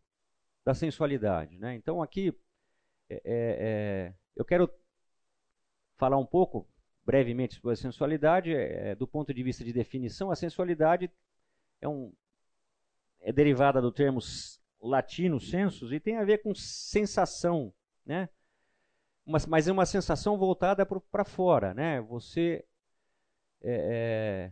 [0.63, 1.58] da sensualidade.
[1.58, 1.76] Né?
[1.76, 2.34] Então, aqui,
[3.10, 4.69] é, é, é, eu quero
[5.97, 6.67] falar um pouco,
[7.06, 8.54] brevemente, sobre a sensualidade.
[8.54, 11.12] É, do ponto de vista de definição, a sensualidade
[11.82, 12.13] é, um,
[13.19, 14.19] é derivada do termo
[14.82, 17.74] latino sensus e tem a ver com sensação,
[18.06, 18.30] né?
[19.24, 22.02] Mas, mas é uma sensação voltada para fora, né?
[22.02, 22.65] Você
[23.62, 24.52] é,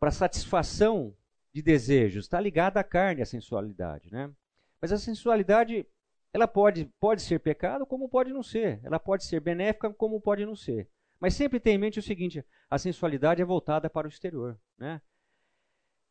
[0.00, 1.14] para satisfação
[1.52, 4.32] de desejos está ligada à carne, à sensualidade, né?
[4.80, 5.86] Mas a sensualidade,
[6.32, 8.80] ela pode, pode ser pecado como pode não ser.
[8.82, 10.88] Ela pode ser benéfica como pode não ser.
[11.20, 14.58] Mas sempre tenha em mente o seguinte: a sensualidade é voltada para o exterior.
[14.76, 15.00] Né?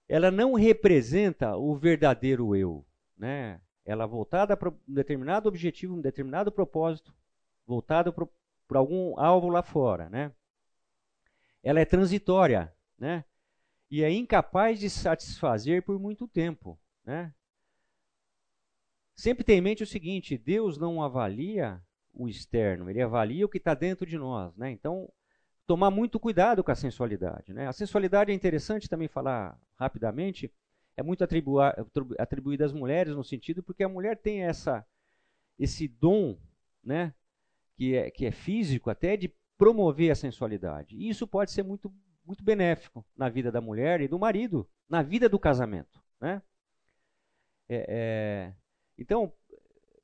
[0.08, 2.86] Ela não representa o verdadeiro eu.
[3.18, 3.62] Né?
[3.86, 7.16] Ela é voltada para um determinado objetivo, um determinado propósito,
[7.66, 10.34] voltada para algum alvo lá fora, né?
[11.64, 13.24] Ela é transitória, né?
[13.90, 17.34] E é incapaz de satisfazer por muito tempo, né?
[19.18, 21.82] Sempre tem em mente o seguinte: Deus não avalia
[22.14, 24.72] o externo, ele avalia o que está dentro de nós, né?
[24.72, 25.12] Então,
[25.66, 27.68] tomar muito cuidado com a sensualidade, né?
[27.68, 30.54] A sensualidade é interessante também falar rapidamente,
[30.96, 34.86] é muito atribuída às mulheres no sentido porque a mulher tem essa
[35.58, 36.38] esse dom,
[36.84, 37.14] né?
[37.76, 40.96] Que é, que é físico até de promover a sensualidade.
[40.96, 41.92] E isso pode ser muito
[42.24, 46.42] muito benéfico na vida da mulher e do marido, na vida do casamento, né?
[47.70, 48.54] É, é,
[48.98, 49.32] então,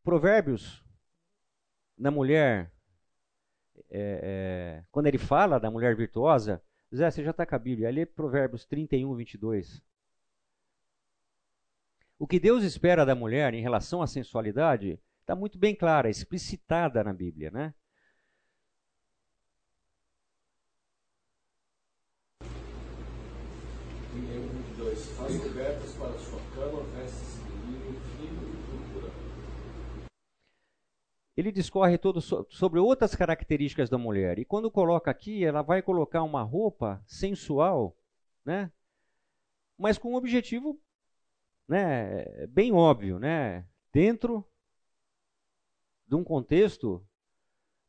[0.04, 0.84] Provérbios,
[1.98, 2.72] na mulher,
[3.90, 6.62] é, é, quando ele fala da mulher virtuosa,
[6.94, 9.82] Zé, você já está com a Bíblia, lê Provérbios 31, 22.
[12.20, 17.04] O que Deus espera da mulher em relação à sensualidade está muito bem clara, explicitada
[17.04, 17.74] na Bíblia, né?
[25.18, 29.12] Faz cobertas para sua cama, vestes de linho fino e púrpura.
[31.36, 34.38] Ele discorre todo sobre outras características da mulher.
[34.38, 37.98] E quando coloca aqui, ela vai colocar uma roupa sensual,
[38.46, 38.72] né?
[39.78, 40.80] Mas com um objetivo,
[41.68, 43.68] né, bem óbvio, né?
[43.92, 44.46] Dentro
[46.08, 47.04] de um contexto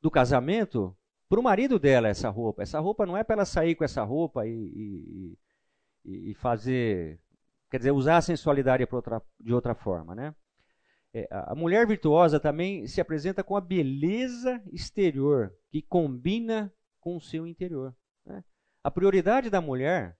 [0.01, 0.97] do casamento,
[1.29, 2.63] para o marido dela essa roupa.
[2.63, 5.37] Essa roupa não é para ela sair com essa roupa e,
[6.05, 7.21] e, e fazer
[7.75, 10.33] Quer dizer, usar a sensualidade outra, de outra forma, né?
[11.17, 17.21] É, a mulher virtuosa também se apresenta com a beleza exterior, que combina com o
[17.21, 17.95] seu interior.
[18.27, 18.43] Né?
[18.83, 20.19] A prioridade da mulher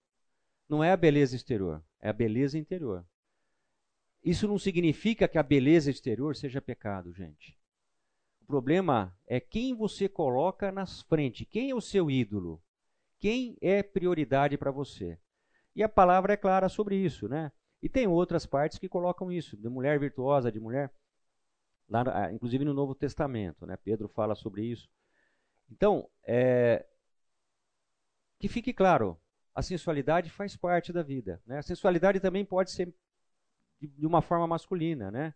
[0.69, 3.05] não é a beleza exterior, é a beleza interior.
[4.23, 7.59] Isso não significa que a beleza exterior seja pecado, gente.
[8.41, 12.63] O problema é quem você coloca nas frente, quem é o seu ídolo,
[13.19, 15.19] quem é prioridade para você.
[15.75, 17.51] E a palavra é clara sobre isso, né?
[17.81, 20.91] E tem outras partes que colocam isso, de mulher virtuosa, de mulher,
[21.87, 23.77] lá, ah, inclusive no Novo Testamento, né?
[23.77, 24.89] Pedro fala sobre isso.
[25.69, 26.85] Então, é,
[28.39, 29.19] que fique claro,
[29.53, 31.41] a sensualidade faz parte da vida.
[31.45, 31.57] Né?
[31.57, 32.93] A sensualidade também pode ser
[33.79, 35.33] de, uma forma masculina, né?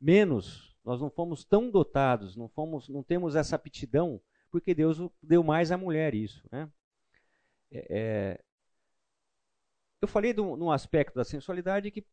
[0.00, 4.20] Menos, nós não fomos tão dotados, não fomos, não temos essa aptidão,
[4.50, 6.70] porque Deus deu mais à mulher isso, né?
[7.70, 8.44] É, é
[10.02, 12.04] eu falei de um, aspecto da sensualidade que,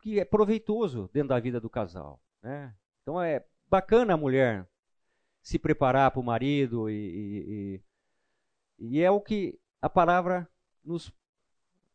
[0.00, 2.18] que é proveitoso dentro da vida do casal.
[2.42, 2.74] Né?
[3.02, 4.66] Então é bacana a mulher
[5.42, 7.80] se preparar para o marido e,
[8.78, 10.48] e, e é o que a palavra
[10.82, 11.12] nos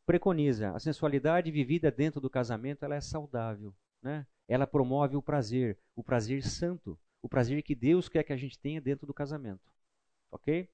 [0.05, 0.71] preconiza.
[0.75, 3.73] A sensualidade vivida dentro do casamento ela é saudável.
[4.03, 4.27] Né?
[4.47, 8.59] Ela promove o prazer, o prazer santo, o prazer que Deus quer que a gente
[8.59, 9.71] tenha dentro do casamento.
[10.31, 10.69] Ok?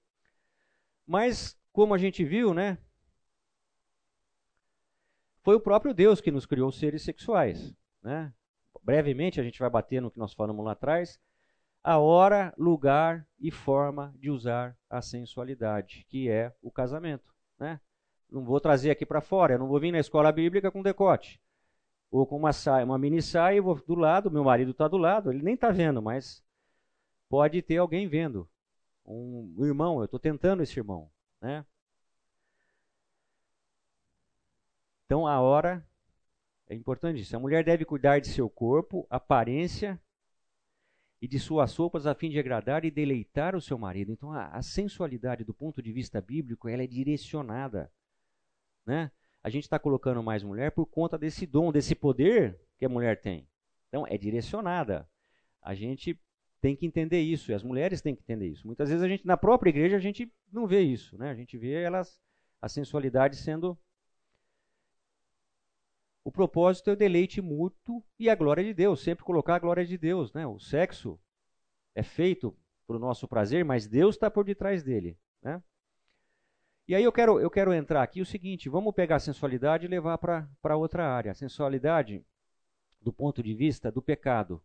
[1.07, 2.77] Mas, como a gente viu, né?
[5.45, 7.71] Foi o próprio Deus que nos criou seres sexuais.
[8.01, 8.34] Né?
[8.81, 11.19] Brevemente, a gente vai bater no que nós falamos lá atrás.
[11.84, 17.31] A hora, lugar e forma de usar a sensualidade, que é o casamento.
[17.60, 17.79] Né?
[18.27, 21.39] Não vou trazer aqui para fora, eu não vou vir na escola bíblica com decote.
[22.10, 24.97] Ou com uma saia, uma mini saia, eu vou do lado, meu marido está do
[24.97, 26.43] lado, ele nem está vendo, mas
[27.29, 28.49] pode ter alguém vendo.
[29.05, 31.08] Um irmão, eu estou tentando esse irmão.
[31.39, 31.63] Né?
[35.05, 35.85] Então a hora
[36.67, 37.35] é importante isso.
[37.35, 39.99] A mulher deve cuidar de seu corpo, aparência
[41.21, 44.11] e de suas roupas a fim de agradar e deleitar o seu marido.
[44.11, 47.91] Então a, a sensualidade do ponto de vista bíblico ela é direcionada,
[48.85, 49.11] né?
[49.43, 53.21] A gente está colocando mais mulher por conta desse dom, desse poder que a mulher
[53.21, 53.47] tem.
[53.87, 55.07] Então é direcionada.
[55.61, 56.19] A gente
[56.59, 58.65] tem que entender isso e as mulheres têm que entender isso.
[58.65, 61.29] Muitas vezes a gente na própria igreja a gente não vê isso, né?
[61.29, 62.19] A gente vê elas
[62.59, 63.77] a sensualidade sendo
[66.25, 69.85] o propósito é o deleite mútuo e a glória de Deus, sempre colocar a glória
[69.85, 70.33] de Deus.
[70.33, 70.45] Né?
[70.47, 71.19] O sexo
[71.93, 72.57] é feito
[72.88, 75.19] para o nosso prazer, mas Deus está por detrás dele.
[75.39, 75.61] Né?
[76.88, 79.88] E aí eu quero, eu quero entrar aqui o seguinte: vamos pegar a sensualidade e
[79.88, 81.31] levar para outra área.
[81.31, 82.25] A sensualidade,
[82.99, 84.59] do ponto de vista do pecado.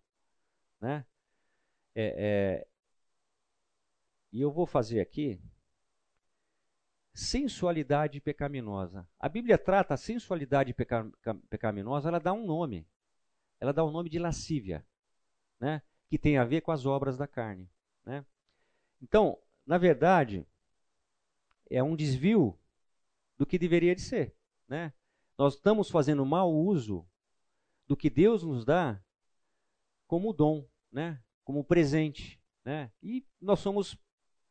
[0.81, 1.05] Né?
[1.95, 2.67] É, é,
[4.33, 5.39] e eu vou fazer aqui
[7.13, 9.09] sensualidade pecaminosa.
[9.19, 11.11] A Bíblia trata a sensualidade peca,
[11.49, 12.87] pecaminosa, ela dá um nome.
[13.59, 14.87] Ela dá o um nome de lascívia,
[15.59, 15.83] né?
[16.09, 17.71] que tem a ver com as obras da carne.
[18.05, 18.25] Né?
[19.03, 20.47] Então, na verdade,
[21.71, 22.59] é um desvio
[23.37, 24.35] do que deveria de ser.
[24.67, 24.93] Né?
[25.37, 27.07] Nós estamos fazendo mau uso
[27.87, 29.01] do que Deus nos dá
[30.07, 31.23] como dom, né?
[31.45, 32.41] como presente.
[32.65, 32.91] Né?
[33.03, 33.97] E nós somos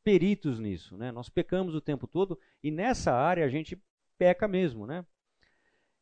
[0.09, 0.97] peritos nisso.
[0.97, 1.11] Né?
[1.11, 3.79] Nós pecamos o tempo todo e nessa área a gente
[4.17, 4.87] peca mesmo.
[4.87, 5.05] Né?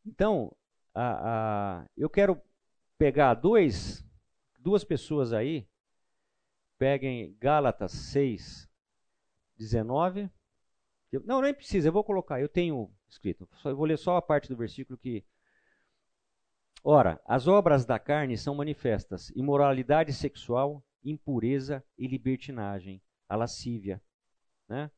[0.06, 0.56] Então,
[0.93, 2.41] a, a, eu quero
[2.98, 4.06] pegar dois,
[4.58, 5.67] duas pessoas aí,
[6.78, 8.70] peguem Gálatas 6,
[9.58, 10.30] 19.
[11.26, 13.48] Não, nem precisa, eu vou colocar, eu tenho escrito.
[13.56, 15.26] Só, eu vou ler só a parte do versículo que.
[16.82, 24.02] Ora, as obras da carne são manifestas: imoralidade sexual, impureza e libertinagem, a lascívia.
[24.68, 24.92] Né?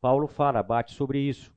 [0.00, 1.54] Paulo fala, bate sobre isso.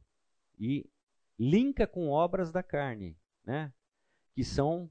[0.60, 0.90] E
[1.38, 3.74] linka com obras da carne, né?
[4.34, 4.90] que são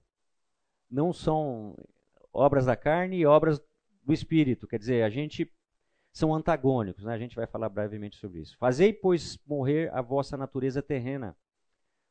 [0.88, 1.76] não são
[2.32, 3.60] obras da carne e obras
[4.02, 4.66] do espírito.
[4.68, 5.52] Quer dizer, a gente
[6.12, 7.12] são antagônicos, né?
[7.12, 8.56] A gente vai falar brevemente sobre isso.
[8.56, 11.36] Fazei, pois, morrer a vossa natureza terrena: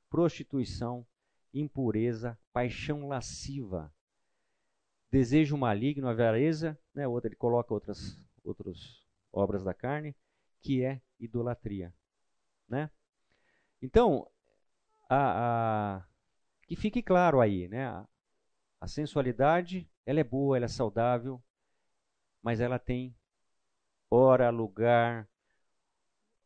[0.09, 1.05] prostituição,
[1.53, 3.91] impureza, paixão lasciva,
[5.09, 7.07] desejo maligno, avareza, né?
[7.07, 10.15] Outra, ele coloca outras, outras obras da carne,
[10.61, 11.93] que é idolatria,
[12.67, 12.89] né?
[13.81, 14.29] Então,
[15.09, 16.05] a, a,
[16.67, 17.87] que fique claro aí, né?
[17.87, 18.07] A,
[18.81, 21.41] a sensualidade, ela é boa, ela é saudável,
[22.41, 23.15] mas ela tem
[24.09, 25.27] hora, lugar,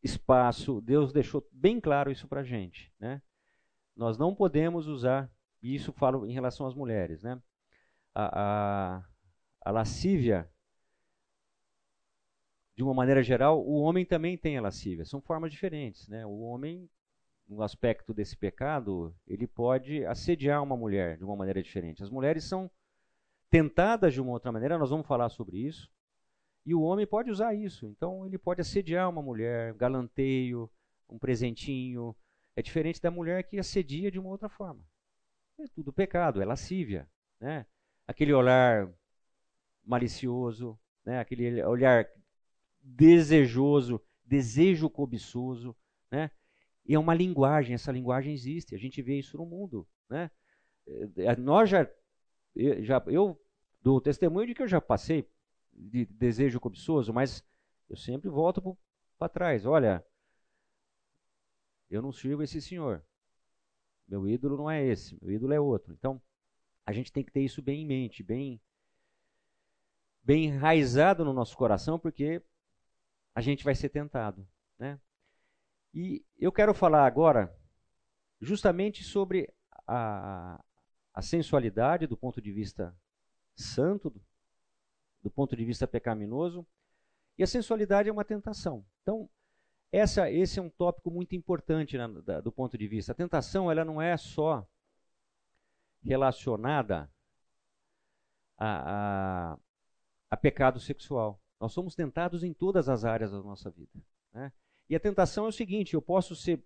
[0.02, 0.80] espaço.
[0.80, 2.92] Deus deixou bem claro isso para gente.
[2.98, 3.20] Né?
[3.94, 5.30] Nós não podemos usar,
[5.62, 7.40] e isso falo em relação às mulheres, né?
[8.14, 9.04] a, a,
[9.62, 10.49] a lascívia,
[12.80, 15.04] de uma maneira geral, o homem também tem a lascívia.
[15.04, 16.08] São formas diferentes.
[16.08, 16.24] Né?
[16.24, 16.88] O homem,
[17.46, 22.02] no aspecto desse pecado, ele pode assediar uma mulher de uma maneira diferente.
[22.02, 22.70] As mulheres são
[23.50, 25.92] tentadas de uma outra maneira, nós vamos falar sobre isso.
[26.64, 27.86] E o homem pode usar isso.
[27.86, 30.70] Então ele pode assediar uma mulher, galanteio,
[31.06, 32.16] um presentinho.
[32.56, 34.82] É diferente da mulher que assedia de uma outra forma.
[35.58, 37.06] É tudo pecado, é lascívia.
[37.38, 37.66] Né?
[38.08, 38.90] Aquele olhar
[39.84, 41.20] malicioso, né?
[41.20, 42.08] aquele olhar
[42.82, 45.76] desejoso, desejo cobiçoso.
[46.10, 46.30] Né?
[46.84, 49.86] E é uma linguagem, essa linguagem existe, a gente vê isso no mundo.
[50.08, 50.30] Né?
[51.16, 51.88] É, nós já,
[52.80, 53.40] já, eu
[53.82, 55.28] dou testemunho de que eu já passei
[55.72, 57.44] de desejo cobiçoso, mas
[57.88, 58.76] eu sempre volto
[59.18, 59.64] para trás.
[59.66, 60.04] Olha,
[61.90, 63.04] eu não sirvo esse senhor.
[64.06, 65.92] Meu ídolo não é esse, meu ídolo é outro.
[65.92, 66.20] Então,
[66.84, 68.60] a gente tem que ter isso bem em mente, bem
[70.22, 72.42] bem enraizado no nosso coração, porque
[73.34, 74.46] a gente vai ser tentado,
[74.78, 74.98] né?
[75.92, 77.54] E eu quero falar agora
[78.40, 79.52] justamente sobre
[79.86, 80.62] a,
[81.12, 82.96] a sensualidade do ponto de vista
[83.54, 84.14] santo,
[85.22, 86.66] do ponto de vista pecaminoso.
[87.36, 88.84] E a sensualidade é uma tentação.
[89.02, 89.28] Então,
[89.92, 93.12] essa, esse é um tópico muito importante na, da, do ponto de vista.
[93.12, 94.66] A tentação ela não é só
[96.02, 97.10] relacionada
[98.56, 99.58] a, a,
[100.30, 101.40] a pecado sexual.
[101.60, 103.92] Nós somos tentados em todas as áreas da nossa vida.
[104.32, 104.50] Né?
[104.88, 106.64] E a tentação é o seguinte: eu posso ser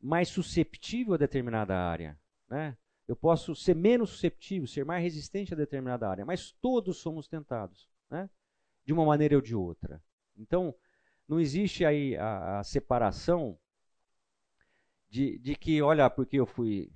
[0.00, 2.18] mais susceptível a determinada área.
[2.48, 2.76] Né?
[3.06, 7.88] Eu posso ser menos susceptível, ser mais resistente a determinada área, mas todos somos tentados,
[8.10, 8.30] né?
[8.84, 10.02] de uma maneira ou de outra.
[10.36, 10.74] Então,
[11.28, 13.58] não existe aí a, a separação
[15.08, 16.90] de, de que, olha, porque eu fui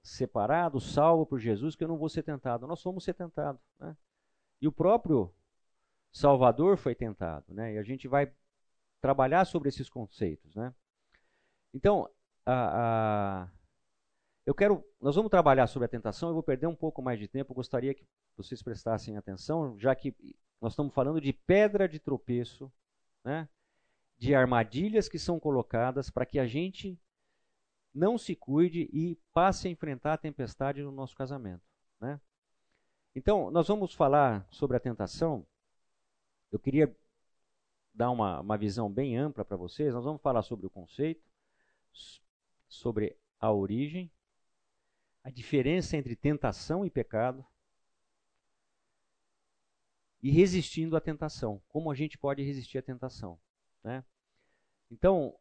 [0.00, 2.66] separado, salvo por Jesus, que eu não vou ser tentado.
[2.66, 3.60] Nós somos ser tentados.
[3.80, 3.96] Né?
[4.60, 5.34] E o próprio
[6.14, 7.52] Salvador foi tentado.
[7.52, 7.74] Né?
[7.74, 8.32] E a gente vai
[9.00, 10.54] trabalhar sobre esses conceitos.
[10.54, 10.72] Né?
[11.74, 12.08] Então,
[12.46, 13.48] a, a
[14.46, 17.26] eu quero, nós vamos trabalhar sobre a tentação, eu vou perder um pouco mais de
[17.26, 20.14] tempo, gostaria que vocês prestassem atenção, já que
[20.60, 22.70] nós estamos falando de pedra de tropeço,
[23.24, 23.48] né?
[24.18, 26.98] de armadilhas que são colocadas para que a gente
[27.92, 31.62] não se cuide e passe a enfrentar a tempestade no nosso casamento.
[32.00, 32.20] Né?
[33.14, 35.46] Então, nós vamos falar sobre a tentação.
[36.54, 36.96] Eu queria
[37.92, 39.92] dar uma, uma visão bem ampla para vocês.
[39.92, 41.28] Nós vamos falar sobre o conceito,
[42.68, 44.08] sobre a origem,
[45.24, 47.44] a diferença entre tentação e pecado
[50.22, 51.60] e resistindo à tentação.
[51.66, 53.36] Como a gente pode resistir à tentação?
[53.82, 54.04] Né?
[54.88, 55.36] Então,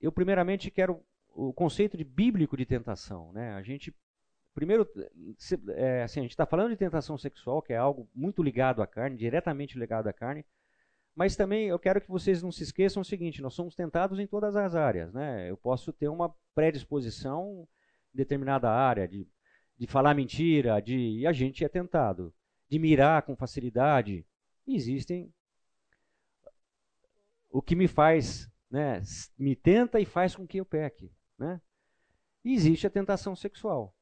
[0.00, 3.32] eu primeiramente quero o conceito de bíblico de tentação.
[3.32, 3.52] Né?
[3.54, 3.92] A gente
[4.54, 4.88] primeiro,
[5.70, 8.86] é, assim, a gente está falando de tentação sexual, que é algo muito ligado à
[8.86, 10.44] carne, diretamente ligado à carne.
[11.14, 14.26] Mas também eu quero que vocês não se esqueçam o seguinte: nós somos tentados em
[14.26, 15.12] todas as áreas.
[15.12, 15.50] Né?
[15.50, 17.68] Eu posso ter uma predisposição
[18.12, 19.26] determinada área, de,
[19.76, 22.32] de falar mentira, de e a gente é tentado,
[22.68, 24.24] de mirar com facilidade.
[24.66, 25.32] existem
[27.50, 29.00] o que me faz, né,
[29.38, 31.60] me tenta e faz com que eu peque, né?
[32.44, 33.94] E existe a tentação sexual.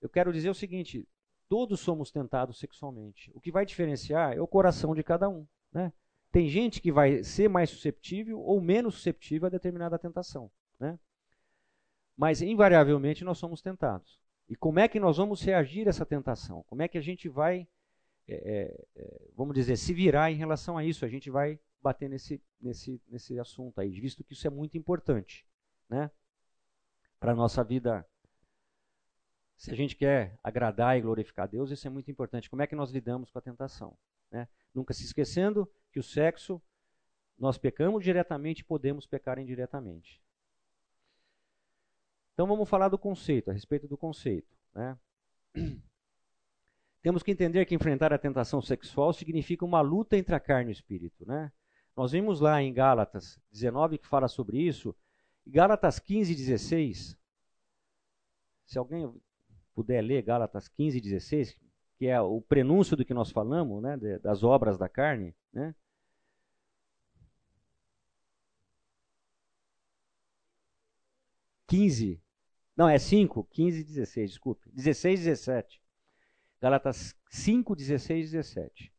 [0.00, 1.06] Eu quero dizer o seguinte:
[1.48, 3.30] Todos somos tentados sexualmente.
[3.32, 5.46] O que vai diferenciar é o coração de cada um.
[5.72, 5.92] Né?
[6.32, 10.50] Tem gente que vai ser mais susceptível ou menos susceptível a determinada tentação.
[10.78, 10.98] Né?
[12.16, 14.20] Mas, invariavelmente, nós somos tentados.
[14.48, 16.64] E como é que nós vamos reagir a essa tentação?
[16.64, 17.66] Como é que a gente vai,
[18.26, 21.04] é, é, vamos dizer, se virar em relação a isso?
[21.04, 25.46] A gente vai bater nesse, nesse, nesse assunto aí, visto que isso é muito importante
[25.88, 26.10] né?
[27.20, 28.04] para a nossa vida
[29.56, 32.50] se a gente quer agradar e glorificar Deus, isso é muito importante.
[32.50, 33.96] Como é que nós lidamos com a tentação?
[34.30, 34.46] Né?
[34.74, 36.60] Nunca se esquecendo que o sexo,
[37.38, 40.22] nós pecamos diretamente e podemos pecar indiretamente.
[42.34, 44.54] Então vamos falar do conceito, a respeito do conceito.
[44.74, 44.98] Né?
[47.00, 50.72] Temos que entender que enfrentar a tentação sexual significa uma luta entre a carne e
[50.72, 51.26] o espírito.
[51.26, 51.50] Né?
[51.96, 54.94] Nós vimos lá em Gálatas 19 que fala sobre isso.
[55.46, 57.16] Gálatas 15, 16.
[58.66, 59.14] Se alguém
[59.76, 61.54] puder ler Gálatas 15, 16,
[61.98, 65.74] que é o prenúncio do que nós falamos, né, das obras da carne, né?
[71.68, 72.22] Quinze.
[72.74, 74.70] Não, é 5, 15 e 16, desculpe.
[74.72, 75.82] 16 e 17.
[76.60, 78.92] Gálatas 5, 16 e 17.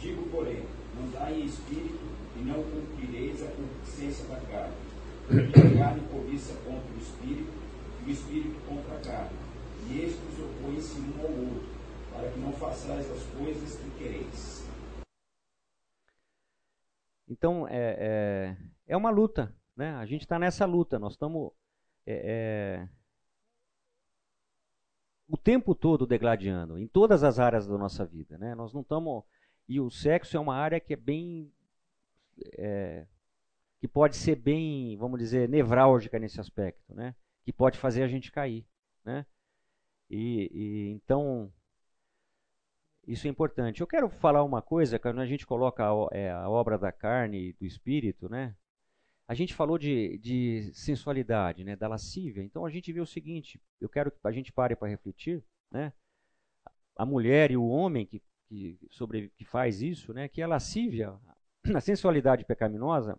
[0.00, 0.64] Digo, porém,
[0.98, 2.00] andai em espírito
[2.36, 4.74] e não cumprireis a concupiscência da carne.
[5.26, 7.52] Porque a carne cobiça contra o espírito
[8.04, 9.41] e o espírito contra a carne
[9.90, 11.74] e estes opõem-se um ao outro,
[12.12, 14.62] para que não façais as coisas que quereis.
[17.28, 18.56] Então, é, é,
[18.86, 19.94] é uma luta, né?
[19.94, 21.50] A gente está nessa luta, nós estamos
[22.06, 22.88] é, é,
[25.28, 28.54] o tempo todo degladiando, em todas as áreas da nossa vida, né?
[28.54, 29.24] Nós não estamos...
[29.68, 31.50] E o sexo é uma área que é bem...
[32.58, 33.06] É,
[33.80, 37.14] que pode ser bem, vamos dizer, nevrálgica nesse aspecto, né?
[37.44, 38.64] Que pode fazer a gente cair,
[39.04, 39.26] né?
[40.12, 41.50] E, e, então
[43.06, 43.80] isso é importante.
[43.80, 47.48] Eu quero falar uma coisa quando a gente coloca a, é, a obra da carne
[47.48, 48.54] e do espírito, né?
[49.26, 51.74] A gente falou de, de sensualidade, né?
[51.76, 52.42] Da lascívia.
[52.42, 53.58] Então a gente vê o seguinte.
[53.80, 55.94] Eu quero que a gente pare para refletir, né?
[56.94, 60.28] A mulher e o homem que, que, sobre, que faz isso, né?
[60.28, 61.18] Que a lascívia,
[61.74, 63.18] a sensualidade pecaminosa,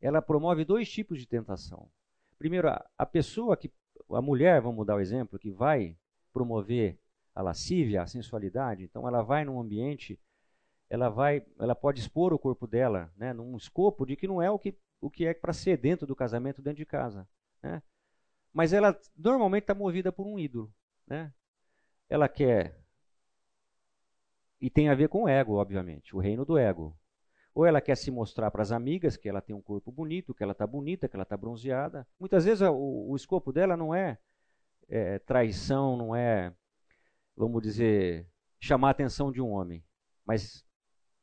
[0.00, 1.90] ela promove dois tipos de tentação.
[2.38, 3.70] Primeiro, a, a pessoa que
[4.10, 5.96] a mulher, vamos dar o exemplo, que vai
[6.32, 6.98] promover
[7.34, 10.18] a lascívia, a sensualidade, então ela vai num ambiente,
[10.90, 14.50] ela vai, ela pode expor o corpo dela, né, num escopo de que não é
[14.50, 17.28] o que, o que é para ser dentro do casamento, dentro de casa,
[17.62, 17.82] né?
[18.52, 20.72] Mas ela normalmente está movida por um ídolo,
[21.06, 21.32] né?
[22.08, 22.78] Ela quer
[24.60, 26.96] e tem a ver com o ego, obviamente, o reino do ego.
[27.58, 30.44] Ou ela quer se mostrar para as amigas que ela tem um corpo bonito, que
[30.44, 32.06] ela está bonita, que ela está bronzeada.
[32.16, 34.16] Muitas vezes o, o, escopo dela não é,
[34.88, 36.54] é, traição, não é,
[37.36, 38.28] vamos dizer,
[38.60, 39.84] chamar a atenção de um homem.
[40.24, 40.64] Mas,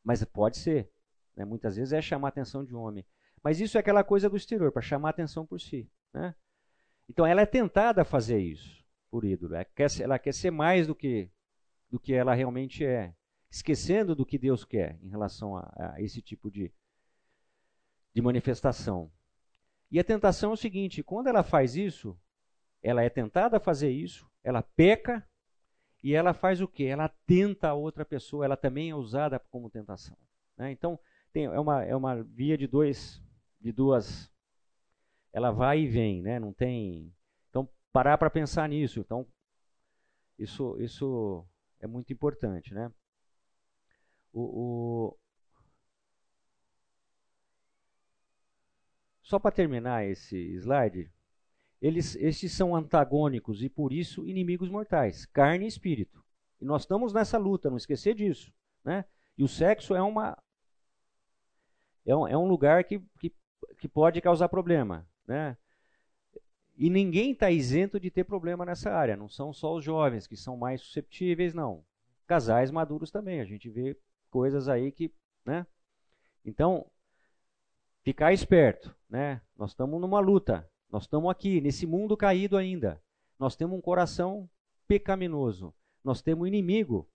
[0.04, 0.92] mas pode ser.
[1.38, 1.46] Né?
[1.46, 3.06] Muitas vezes é chamar a atenção de um homem.
[3.42, 5.90] Mas isso é aquela coisa do exterior, para chamar a atenção por si.
[6.14, 6.36] Né?
[7.08, 9.56] Então ela é tentada a fazer isso por ídolo.
[9.56, 11.32] Ela quer, ela quer ser mais do que,
[11.90, 13.16] do que ela realmente é
[13.50, 16.72] esquecendo do que Deus quer em relação a, a esse tipo de,
[18.14, 19.12] de manifestação.
[19.92, 22.18] E a tentação é o seguinte: quando ela faz isso,
[22.82, 25.28] ela é tentada a fazer isso, ela peca
[26.04, 26.84] e ela faz o quê?
[26.84, 30.16] Ela tenta a outra pessoa, ela também é usada como tentação.
[30.58, 30.72] Né?
[30.72, 31.00] Então,
[31.34, 33.22] tem, é, uma, é uma via de dois,
[33.60, 34.32] de duas.
[35.34, 36.40] Ela vai e vem, né?
[36.40, 37.12] Não tem.
[37.50, 39.00] Então, parar para pensar nisso.
[39.00, 39.28] Então,
[40.38, 41.46] isso, isso
[41.80, 42.92] é muito importante, né?
[44.36, 45.18] O, o...
[49.22, 51.10] Só para terminar esse slide,
[51.82, 56.22] eles, esses são antagônicos e por isso inimigos mortais, carne e espírito.
[56.60, 58.54] E nós estamos nessa luta, não esquecer disso.
[58.84, 59.06] Né?
[59.38, 60.38] E o sexo é uma
[62.06, 63.34] é um, é um lugar que, que,
[63.80, 65.08] que pode causar problema.
[65.26, 65.58] Né?
[66.78, 69.16] E ninguém está isento de ter problema nessa área.
[69.16, 71.86] Não são só os jovens que são mais susceptíveis, não.
[72.28, 73.40] Casais maduros também.
[73.40, 73.98] A gente vê
[74.36, 75.14] coisas aí que,
[75.46, 75.66] né?
[76.44, 76.92] Então,
[78.04, 79.42] ficar esperto, né?
[79.56, 80.70] Nós estamos numa luta.
[80.92, 83.02] Nós estamos aqui nesse mundo caído ainda.
[83.40, 84.50] Nós temos um coração
[84.90, 85.74] pecaminoso.
[86.04, 87.10] Nós temos um inimigo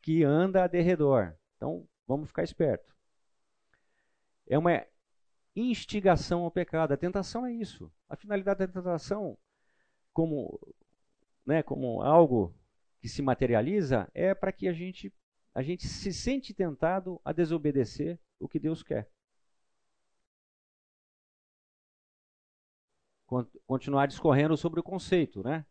[0.00, 1.34] que anda a derredor.
[1.58, 2.96] Então, vamos ficar esperto.
[4.46, 4.82] É uma
[5.54, 6.94] instigação ao pecado.
[6.94, 7.92] A tentação é isso.
[8.08, 9.36] A finalidade da tentação,
[10.14, 10.58] como,
[11.44, 12.54] né, como algo
[13.02, 15.12] que se materializa, é para que a gente
[15.58, 19.10] a gente se sente tentado a desobedecer o que Deus quer.
[23.66, 25.66] Continuar discorrendo sobre o conceito, né?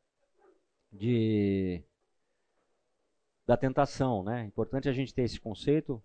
[0.91, 1.81] De
[3.45, 4.43] da tentação, né?
[4.43, 6.03] Importante a gente ter esse conceito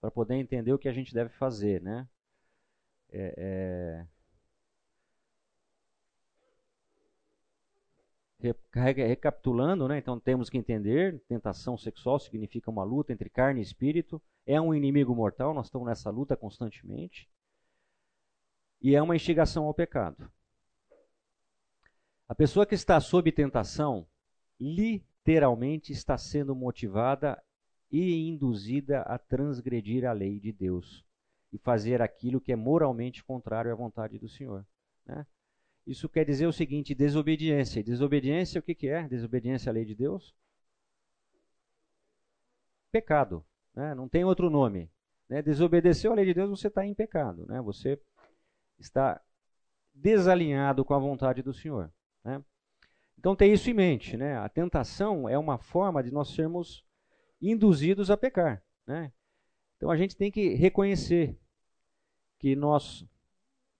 [0.00, 2.08] para poder entender o que a gente deve fazer, né?
[3.10, 4.06] É, é...
[8.38, 9.98] Recapitulando, né?
[9.98, 14.74] então temos que entender: tentação sexual significa uma luta entre carne e espírito, é um
[14.74, 17.28] inimigo mortal, nós estamos nessa luta constantemente,
[18.80, 20.30] e é uma instigação ao pecado.
[22.28, 24.06] A pessoa que está sob tentação,
[24.60, 27.42] literalmente está sendo motivada
[27.90, 31.04] e induzida a transgredir a lei de Deus
[31.52, 34.66] e fazer aquilo que é moralmente contrário à vontade do Senhor.
[35.06, 35.26] Né?
[35.86, 37.82] Isso quer dizer o seguinte: desobediência.
[37.82, 39.06] desobediência, o que, que é?
[39.06, 40.34] Desobediência à lei de Deus?
[42.90, 43.44] Pecado.
[43.74, 43.94] Né?
[43.94, 44.90] Não tem outro nome.
[45.28, 45.42] Né?
[45.42, 47.46] Desobedeceu à lei de Deus, você está em pecado.
[47.46, 47.60] Né?
[47.62, 48.00] Você
[48.78, 49.22] está
[49.94, 51.92] desalinhado com a vontade do Senhor.
[52.24, 52.42] Né?
[53.18, 54.16] Então, tem isso em mente.
[54.16, 54.36] Né?
[54.36, 56.84] A tentação é uma forma de nós sermos
[57.40, 58.62] induzidos a pecar.
[58.86, 59.12] Né?
[59.76, 61.38] Então, a gente tem que reconhecer
[62.38, 63.06] que nós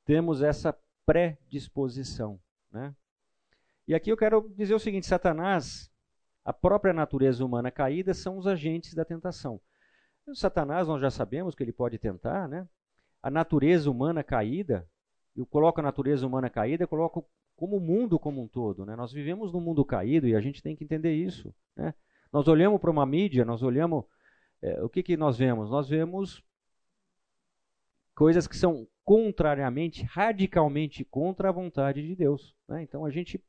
[0.05, 0.73] temos essa
[1.07, 2.39] predisposição.
[2.71, 2.95] Né?
[3.87, 5.91] E aqui eu quero dizer o seguinte: Satanás,
[6.45, 9.61] a própria natureza humana caída, são os agentes da tentação.
[10.27, 12.69] O Satanás, nós já sabemos que ele pode tentar, né?
[13.23, 14.89] A natureza humana caída,
[15.37, 18.85] eu coloco a natureza humana caída, eu coloco como o mundo como um todo.
[18.85, 18.95] Né?
[18.97, 21.55] Nós vivemos num mundo caído e a gente tem que entender isso.
[21.75, 21.95] Né?
[22.33, 24.05] Nós olhamos para uma mídia, nós olhamos.
[24.61, 25.71] É, o que, que nós vemos?
[25.71, 26.43] Nós vemos
[28.15, 32.57] coisas que são contrariamente, radicalmente contra a vontade de Deus.
[32.67, 32.83] Né?
[32.83, 33.41] Então a gente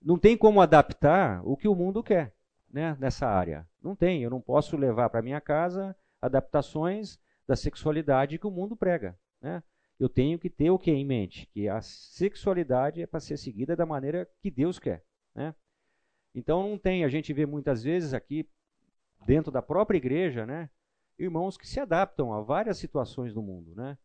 [0.00, 2.32] não tem como adaptar o que o mundo quer
[2.72, 3.68] né, nessa área.
[3.82, 4.22] Não tem.
[4.22, 7.18] Eu não posso levar para minha casa adaptações
[7.48, 9.18] da sexualidade que o mundo prega.
[9.42, 9.60] Né?
[9.98, 11.46] Eu tenho que ter o que em mente?
[11.46, 15.04] Que a sexualidade é para ser seguida da maneira que Deus quer.
[15.34, 15.52] Né?
[16.32, 17.04] Então não tem.
[17.04, 18.48] A gente vê muitas vezes aqui
[19.26, 20.70] dentro da própria igreja, né?
[21.18, 23.98] irmãos que se adaptam a várias situações do mundo, né?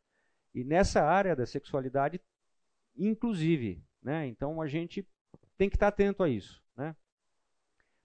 [0.56, 2.20] E nessa área da sexualidade,
[2.98, 4.26] inclusive, né?
[4.26, 5.08] Então a gente
[5.58, 6.96] tem que estar atento a isso, né?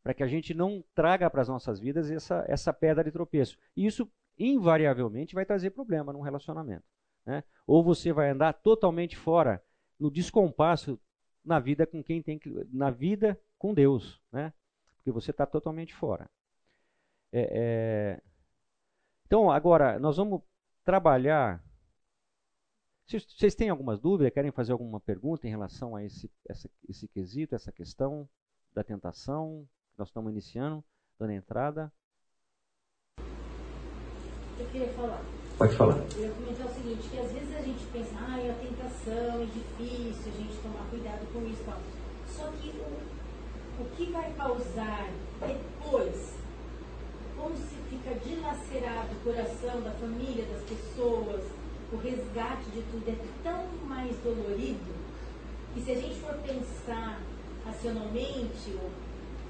[0.03, 3.57] Para que a gente não traga para as nossas vidas essa, essa pedra de tropeço.
[3.77, 6.85] E isso, invariavelmente, vai trazer problema num relacionamento.
[7.25, 7.45] Né?
[7.67, 9.63] Ou você vai andar totalmente fora,
[9.99, 10.99] no descompasso
[11.45, 12.51] na vida com quem tem que.
[12.73, 14.53] na vida com Deus, né?
[14.97, 16.29] Porque você está totalmente fora.
[17.33, 18.23] É, é,
[19.27, 20.43] então, agora, nós vamos
[20.85, 21.63] trabalhar.
[23.11, 27.09] Se vocês têm algumas dúvidas, querem fazer alguma pergunta em relação a esse, essa, esse
[27.09, 28.29] quesito, essa questão
[28.73, 29.67] da tentação,
[29.99, 30.85] nós estamos iniciando,
[31.19, 31.93] dando entrada.
[34.57, 35.25] Eu queria falar.
[35.59, 35.97] Pode falar.
[36.15, 39.43] Eu ia comentar o seguinte, que às vezes a gente pensa, ah, é a tentação,
[39.43, 41.65] é difícil a gente tomar cuidado com isso.
[41.65, 41.81] Tal.
[42.29, 46.39] Só que o, o que vai causar depois
[47.37, 51.60] como se fica dilacerado o coração da família, das pessoas,
[51.93, 54.95] o resgate de tudo é tão mais dolorido
[55.74, 57.20] que se a gente for pensar
[57.64, 58.91] racionalmente, ou,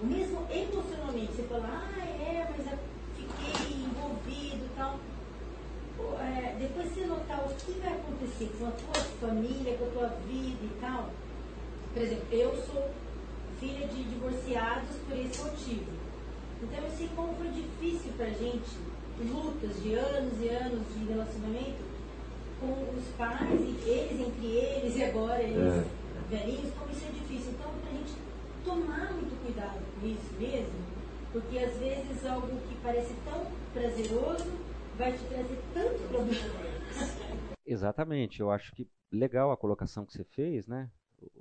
[0.02, 2.78] mesmo emocionalmente, você fala, ah, é, mas eu
[3.16, 4.98] fiquei envolvido e tal.
[6.18, 10.08] É, depois você notar o que vai acontecer com a tua família, com a tua
[10.26, 11.10] vida e tal.
[11.92, 12.90] Por exemplo, eu sou
[13.58, 15.92] filha de divorciados por esse motivo.
[16.62, 18.78] Então eu sei como foi difícil pra gente,
[19.30, 21.89] lutas de anos e anos de relacionamento
[22.60, 26.28] com os pais, e eles entre eles, e agora eles é.
[26.28, 27.52] velhinhos, como isso é difícil.
[27.52, 28.12] Então, pra gente
[28.64, 30.78] tomar muito cuidado com isso mesmo,
[31.32, 34.52] porque às vezes algo que parece tão prazeroso
[34.96, 36.60] vai te trazer tanto problema.
[37.64, 40.90] Exatamente, eu acho que legal a colocação que você fez, né?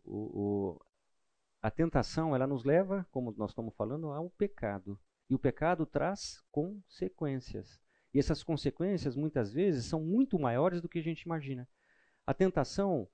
[0.05, 0.81] O, o,
[1.61, 4.99] a tentação, ela nos leva, como nós estamos falando, ao pecado.
[5.29, 7.79] E o pecado traz consequências.
[8.13, 11.67] E essas consequências, muitas vezes, são muito maiores do que a gente imagina.
[12.25, 13.07] A tentação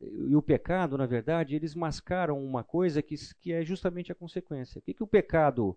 [0.00, 4.78] e o pecado, na verdade, eles mascaram uma coisa que, que é justamente a consequência.
[4.78, 5.76] O que, que o pecado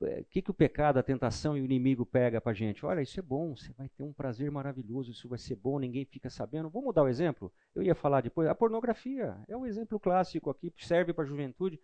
[0.00, 2.84] o é, que, que o pecado, a tentação e o inimigo pega para a gente?
[2.84, 6.04] Olha, isso é bom, você vai ter um prazer maravilhoso, isso vai ser bom, ninguém
[6.04, 6.68] fica sabendo.
[6.68, 7.52] Vamos dar o exemplo?
[7.74, 8.48] Eu ia falar depois.
[8.48, 11.80] A pornografia é um exemplo clássico aqui, serve para a juventude.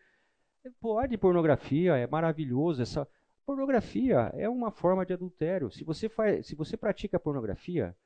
[0.80, 2.82] Pode pornografia, é maravilhoso.
[2.82, 3.08] Essa,
[3.50, 5.72] Pornografia é uma forma de adultério.
[5.72, 7.96] Se você, faz, se você pratica pornografia,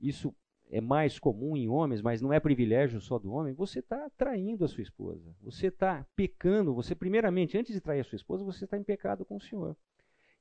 [0.00, 0.34] isso
[0.70, 4.64] é mais comum em homens, mas não é privilégio só do homem, você está traindo
[4.64, 5.36] a sua esposa.
[5.42, 6.74] Você está pecando.
[6.74, 9.76] Você, primeiramente, antes de trair a sua esposa, você está em pecado com o Senhor.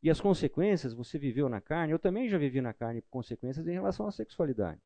[0.01, 3.73] E as consequências, você viveu na carne, eu também já vivi na carne consequências em
[3.73, 4.79] relação à sexualidade.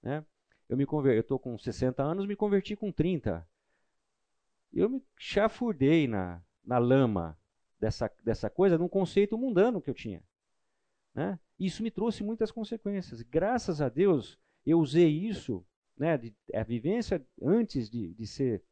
[0.00, 0.24] Né?
[0.68, 3.44] Eu me eu estou com 60 anos, me converti com 30.
[4.72, 7.36] Eu me chafurdei na, na lama
[7.84, 10.22] dessa, dessa coisa num conceito mundano que eu tinha.
[11.14, 11.38] Né?
[11.58, 13.20] Isso me trouxe muitas consequências.
[13.20, 15.62] Graças a Deus, eu usei isso,
[15.94, 18.62] né, de, a vivência antes de, de ser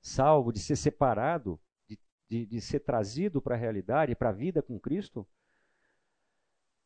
[0.00, 1.96] salvo, de ser separado, de,
[2.28, 5.24] de, de ser trazido para a realidade, para a vida com Cristo.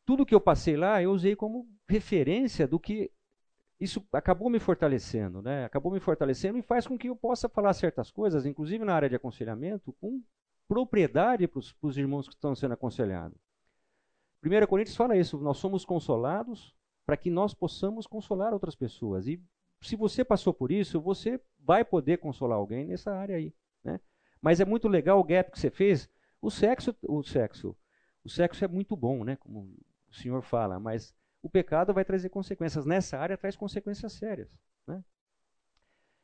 [0.05, 3.11] Tudo que eu passei lá, eu usei como referência do que
[3.79, 5.65] isso acabou me fortalecendo, né?
[5.65, 9.09] Acabou me fortalecendo e faz com que eu possa falar certas coisas, inclusive na área
[9.09, 10.21] de aconselhamento, com
[10.67, 13.37] propriedade para os irmãos que estão sendo aconselhados.
[14.43, 19.27] 1 Coríntios fala isso, nós somos consolados para que nós possamos consolar outras pessoas.
[19.27, 19.41] E
[19.81, 23.53] se você passou por isso, você vai poder consolar alguém nessa área aí.
[23.83, 23.99] Né?
[24.41, 26.09] Mas é muito legal o gap que você fez.
[26.41, 27.75] O sexo, o sexo,
[28.23, 29.37] o sexo é muito bom, né?
[29.37, 29.77] Como
[30.09, 32.85] o senhor fala, mas o pecado vai trazer consequências.
[32.85, 34.49] Nessa área traz consequências sérias.
[34.87, 35.03] Né?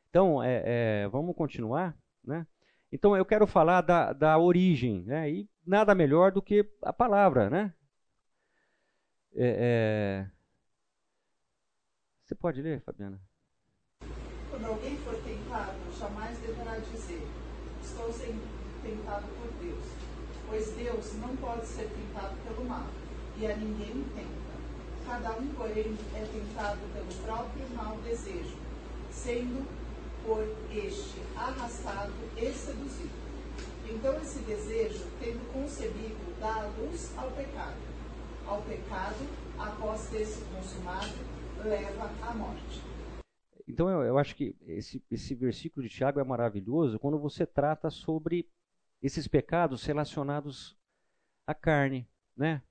[0.08, 1.96] Então, é, é, vamos continuar.
[2.22, 2.46] Né?
[2.92, 5.02] Então, eu quero falar da, da origem.
[5.02, 5.30] Né?
[5.30, 7.48] E nada melhor do que a palavra.
[7.48, 7.72] Né?
[9.34, 10.40] É, é
[12.30, 13.20] você pode ler, Fabiana?
[14.50, 17.26] Quando alguém for tentado, jamais deverá dizer:
[17.82, 18.40] Estou sendo
[18.84, 19.84] tentado por Deus.
[20.48, 22.86] Pois Deus não pode ser tentado pelo mal,
[23.36, 24.50] e a ninguém tenta
[25.10, 28.56] cada um, porém, é tentado pelo próprio mau desejo,
[29.10, 29.66] sendo
[30.24, 30.42] por
[30.72, 33.10] este arrastado e seduzido.
[33.88, 37.76] Então esse desejo, tendo concebido, dá luz ao pecado.
[38.46, 39.26] Ao pecado,
[39.58, 41.14] após ter se consumado,
[41.64, 42.80] leva à morte.
[43.68, 47.90] Então eu, eu acho que esse, esse versículo de Tiago é maravilhoso quando você trata
[47.90, 48.48] sobre
[49.02, 50.76] esses pecados relacionados
[51.46, 52.62] à carne, né?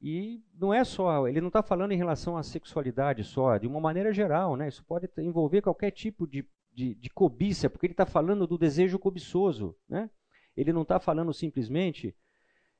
[0.00, 3.80] E não é só, ele não está falando em relação à sexualidade só, de uma
[3.80, 4.68] maneira geral, né?
[4.68, 6.46] Isso pode envolver qualquer tipo de,
[6.76, 10.10] de, de cobiça, porque ele está falando do desejo cobiçoso, né?
[10.54, 12.14] Ele não está falando simplesmente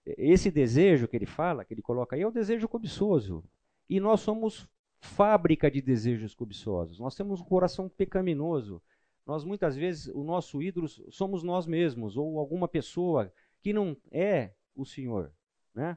[0.05, 3.42] esse desejo que ele fala, que ele coloca aí, é o desejo cobiçoso.
[3.88, 4.68] E nós somos
[4.99, 6.99] fábrica de desejos cobiçosos.
[6.99, 8.82] Nós temos um coração pecaminoso.
[9.26, 13.32] Nós muitas vezes o nosso ídolo somos nós mesmos ou alguma pessoa
[13.62, 15.32] que não é o Senhor,
[15.74, 15.97] né?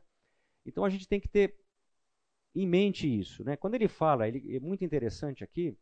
[0.66, 1.56] Então a gente tem que ter
[2.56, 3.44] em mente isso.
[3.44, 3.58] Né?
[3.58, 5.78] Quando ele fala, ele, é muito interessante aqui,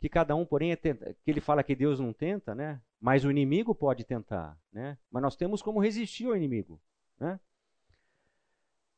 [0.00, 2.80] que cada um, porém, é tenta, que ele fala que Deus não tenta, né?
[2.98, 4.58] mas o inimigo pode tentar.
[4.72, 4.96] Né?
[5.10, 6.80] Mas nós temos como resistir ao inimigo.
[7.18, 7.38] Né?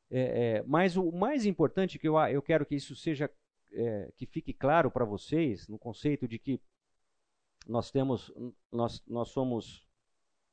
[0.09, 3.29] É, é, mas o mais importante que eu, eu quero que isso seja,
[3.73, 6.61] é, que fique claro para vocês, no conceito de que
[7.67, 8.33] nós temos,
[8.71, 9.85] nós, nós somos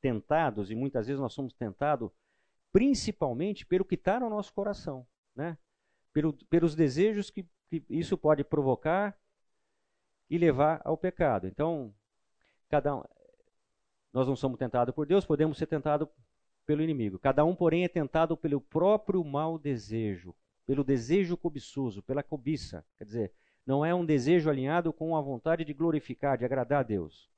[0.01, 2.11] tentados, e muitas vezes nós somos tentados
[2.71, 5.57] principalmente pelo que está no nosso coração, né?
[6.13, 9.17] Pelo, pelos desejos que, que isso pode provocar
[10.29, 11.47] e levar ao pecado.
[11.47, 11.93] Então,
[12.69, 13.03] cada um,
[14.13, 16.07] nós não somos tentados por Deus, podemos ser tentados
[16.65, 17.17] pelo inimigo.
[17.17, 22.85] Cada um, porém, é tentado pelo próprio mau desejo, pelo desejo cobiçoso, pela cobiça.
[22.97, 23.33] Quer dizer,
[23.65, 27.29] não é um desejo alinhado com a vontade de glorificar, de agradar a Deus.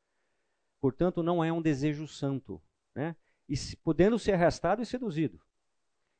[0.79, 2.61] Portanto, não é um desejo santo,
[2.95, 3.15] né?
[3.47, 5.39] e podendo ser arrastado e seduzido.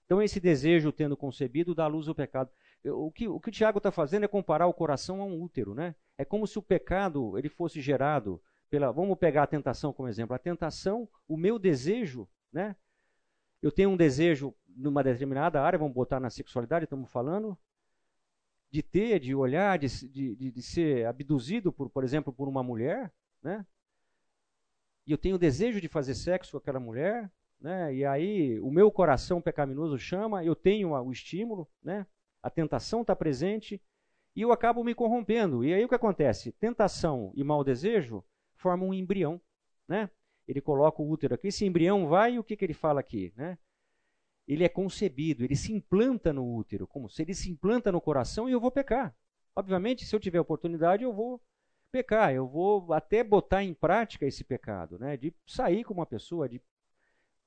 [0.05, 2.49] Então, esse desejo, tendo concebido, dá luz ao pecado.
[2.83, 5.73] O que o, que o Tiago está fazendo é comparar o coração a um útero.
[5.73, 5.95] Né?
[6.21, 8.91] É como se o pecado ele fosse gerado pela.
[8.91, 10.35] Vamos pegar a tentação como exemplo.
[10.35, 12.75] A tentação, o meu desejo, né?
[13.61, 17.57] eu tenho um desejo numa determinada área, vamos botar na sexualidade, estamos falando,
[18.69, 23.11] de ter, de olhar, de, de, de ser abduzido, por, por exemplo, por uma mulher,
[23.43, 23.65] né?
[25.05, 27.93] e eu tenho desejo de fazer sexo com aquela mulher, né?
[27.93, 32.05] E aí o meu coração pecaminoso chama, eu tenho o estímulo, né?
[32.41, 33.81] A tentação está presente
[34.35, 35.63] e eu acabo me corrompendo.
[35.63, 36.51] E aí o que acontece?
[36.53, 38.23] Tentação e mau desejo
[38.55, 39.41] formam um embrião,
[39.87, 40.09] né?
[40.47, 43.33] Ele coloca o útero aqui, esse embrião vai e o que, que ele fala aqui,
[43.35, 43.57] né?
[44.47, 48.49] Ele é concebido, ele se implanta no útero, como se ele se implanta no coração
[48.49, 49.15] e eu vou pecar.
[49.55, 51.41] Obviamente, se eu tiver oportunidade, eu vou
[51.91, 55.17] pecar, eu vou até botar em prática esse pecado, né?
[55.17, 56.61] de sair com uma pessoa, de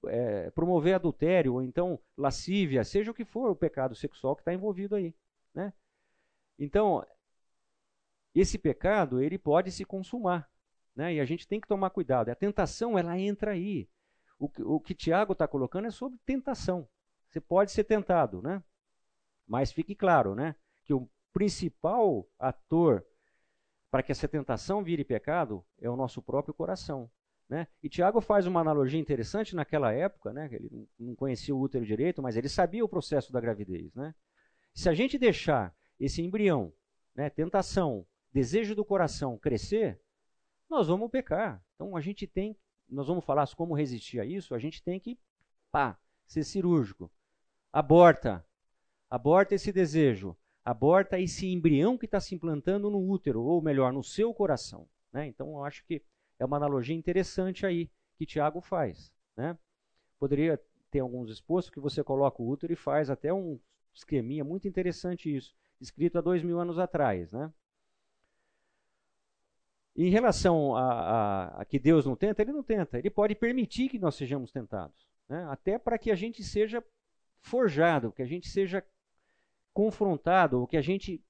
[0.06, 4.52] é, promover adultério, ou então lascívia, seja o que for o pecado sexual que está
[4.52, 5.14] envolvido aí.
[5.54, 5.72] Né?
[6.58, 7.04] Então,
[8.34, 10.50] esse pecado ele pode se consumar,
[10.94, 11.14] né?
[11.14, 12.30] e a gente tem que tomar cuidado.
[12.30, 13.88] A tentação ela entra aí.
[14.38, 16.88] O, o que Tiago está colocando é sobre tentação.
[17.28, 18.62] Você pode ser tentado, né?
[19.46, 20.54] mas fique claro né?
[20.84, 23.04] que o principal ator
[23.90, 27.08] para que essa tentação vire pecado é o nosso próprio coração.
[27.48, 27.68] Né?
[27.82, 30.48] E Tiago faz uma analogia interessante naquela época, né?
[30.50, 33.94] ele não conhecia o útero direito, mas ele sabia o processo da gravidez.
[33.94, 34.12] Né?
[34.72, 36.72] Se a gente deixar esse embrião,
[37.14, 40.00] né, tentação, desejo do coração crescer,
[40.68, 41.64] nós vamos pecar.
[41.74, 42.56] Então a gente tem,
[42.88, 45.18] nós vamos falar como resistir a isso, a gente tem que
[45.70, 47.10] pá, ser cirúrgico.
[47.72, 48.46] Aborta.
[49.10, 50.36] Aborta esse desejo.
[50.64, 54.88] Aborta esse embrião que está se implantando no útero, ou melhor, no seu coração.
[55.12, 55.26] Né?
[55.26, 56.02] Então, eu acho que
[56.38, 59.12] é uma analogia interessante aí que Tiago faz.
[59.36, 59.58] Né?
[60.18, 63.58] Poderia ter alguns expostos que você coloca o útero e faz até um
[63.92, 67.32] esqueminha muito interessante isso, escrito há dois mil anos atrás.
[67.32, 67.52] Né?
[69.96, 72.98] Em relação a, a, a, que Deus não tenta, ele não tenta.
[72.98, 75.08] Ele pode permitir que nós sejamos tentados.
[75.28, 75.46] Né?
[75.48, 76.84] Até para que a gente seja
[77.40, 78.84] forjado, que a gente seja
[79.72, 81.22] confrontado, ou que a gente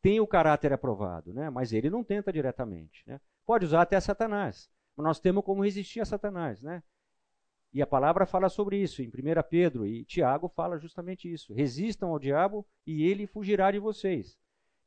[0.00, 1.32] tenha o caráter aprovado.
[1.32, 1.50] Né?
[1.50, 3.02] Mas ele não tenta diretamente.
[3.06, 3.20] Né?
[3.44, 4.70] Pode usar até Satanás.
[4.96, 6.62] Mas nós temos como resistir a Satanás.
[6.62, 6.82] Né?
[7.72, 9.10] E a palavra fala sobre isso em 1
[9.50, 11.52] Pedro e Tiago fala justamente isso.
[11.52, 14.38] Resistam ao diabo e ele fugirá de vocês.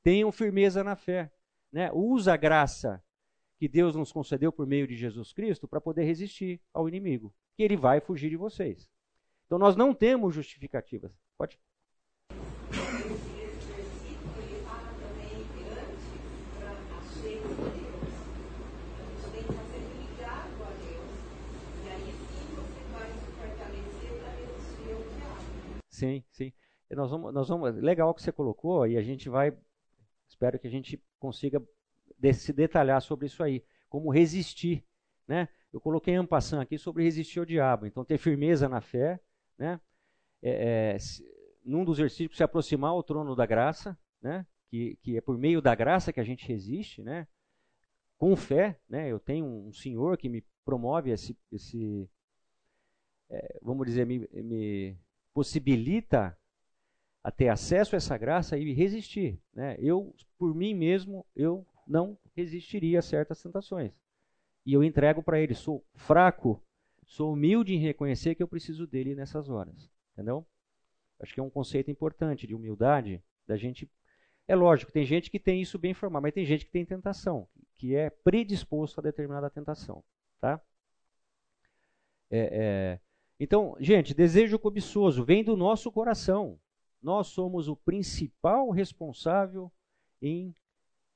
[0.02, 1.32] Tenham firmeza na fé.
[1.72, 1.92] Né?
[1.94, 3.04] Usa a graça
[3.60, 7.62] que Deus nos concedeu por meio de Jesus Cristo para poder resistir ao inimigo, que
[7.62, 8.90] ele vai fugir de vocês.
[9.46, 11.12] Então nós não temos justificativas.
[11.38, 11.60] Pode.
[26.00, 26.54] Sim, sim.
[26.92, 29.56] Nós vamos, nós vamos, legal que você colocou e a gente vai,
[30.30, 31.62] espero que a gente consiga
[32.34, 34.86] se detalhar sobre isso aí, como resistir,
[35.28, 35.50] né?
[35.74, 37.86] Eu coloquei um passando aqui sobre resistir ao diabo.
[37.86, 39.20] Então, ter firmeza na fé,
[39.58, 39.80] né?
[40.42, 40.98] É, é,
[41.66, 44.48] num dos versículos, se aproximar ao trono da graça, né?
[44.70, 47.28] Que, que é por meio da graça que a gente resiste, né?
[48.18, 49.12] Com fé, né?
[49.12, 52.10] Eu tenho um senhor que me promove esse, esse
[53.30, 54.98] é, vamos dizer, me, me
[55.34, 56.38] possibilita
[57.24, 59.40] a ter acesso a essa graça e resistir.
[59.54, 59.76] Né?
[59.80, 63.92] Eu, por mim mesmo, eu não resistiria a certas tentações.
[64.66, 66.64] E eu entrego para ele, sou fraco,
[67.04, 69.90] sou humilde em reconhecer que eu preciso dele nessas horas.
[70.14, 70.46] Entendeu?
[71.20, 73.90] Acho que é um conceito importante de humildade, da gente.
[74.48, 77.48] É lógico, tem gente que tem isso bem formado, mas tem gente que tem tentação,
[77.76, 80.04] que é predisposto a determinada tentação.
[80.40, 80.62] Tá?
[82.30, 83.00] É, é...
[83.40, 86.60] Então, gente, desejo cobiçoso vem do nosso coração.
[87.02, 89.72] Nós somos o principal responsável
[90.22, 90.54] em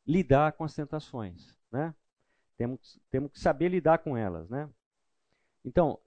[0.07, 1.93] lidar com as tentações, né?
[2.57, 4.69] Temos, temos que saber lidar com elas, né?
[5.65, 5.99] Então,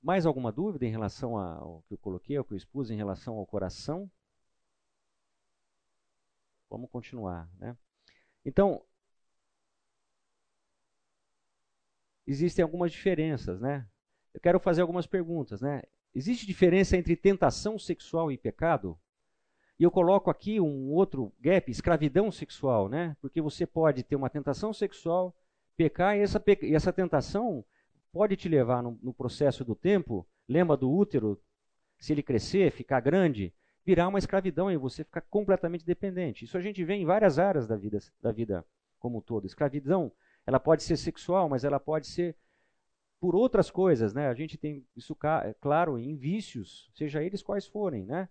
[0.00, 3.36] mais alguma dúvida em relação ao que eu coloquei, ao que eu expus em relação
[3.36, 4.08] ao coração?
[6.70, 7.76] Vamos continuar, né?
[8.44, 8.84] Então,
[12.30, 13.86] existem algumas diferenças, né?
[14.34, 15.82] Eu quero fazer algumas perguntas, né?
[16.14, 18.98] Existe diferença entre tentação sexual e pecado?
[19.78, 23.16] E eu coloco aqui um outro gap, escravidão sexual, né?
[23.20, 25.34] Porque você pode ter uma tentação sexual,
[25.76, 27.64] pecar, e essa, e essa tentação
[28.12, 31.40] pode te levar no, no processo do tempo, lembra do útero,
[31.98, 33.54] se ele crescer, ficar grande,
[33.84, 36.44] virar uma escravidão e você ficar completamente dependente.
[36.44, 38.64] Isso a gente vê em várias áreas da vida, da vida
[38.98, 39.46] como um todo.
[39.46, 40.12] Escravidão,
[40.48, 42.34] ela pode ser sexual, mas ela pode ser
[43.20, 44.28] por outras coisas, né?
[44.28, 45.14] A gente tem isso
[45.60, 48.30] claro em vícios, seja eles quais forem, né?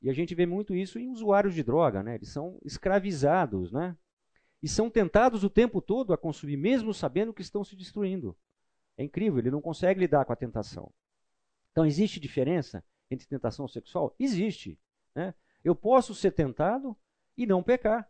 [0.00, 2.14] E a gente vê muito isso em usuários de droga, né?
[2.14, 3.96] Eles são escravizados, né?
[4.62, 8.38] E são tentados o tempo todo a consumir, mesmo sabendo que estão se destruindo.
[8.96, 10.92] É incrível, ele não consegue lidar com a tentação.
[11.72, 14.14] Então, existe diferença entre tentação sexual?
[14.16, 14.78] Existe.
[15.12, 15.34] Né?
[15.64, 16.96] Eu posso ser tentado
[17.36, 18.08] e não pecar.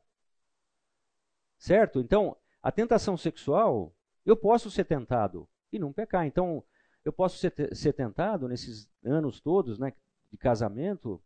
[1.57, 1.99] Certo?
[1.99, 3.95] Então, a tentação sexual,
[4.25, 6.27] eu posso ser tentado e não pecar.
[6.27, 6.63] Então,
[7.05, 9.93] eu posso ser, ser tentado nesses anos todos né,
[10.31, 11.23] de casamento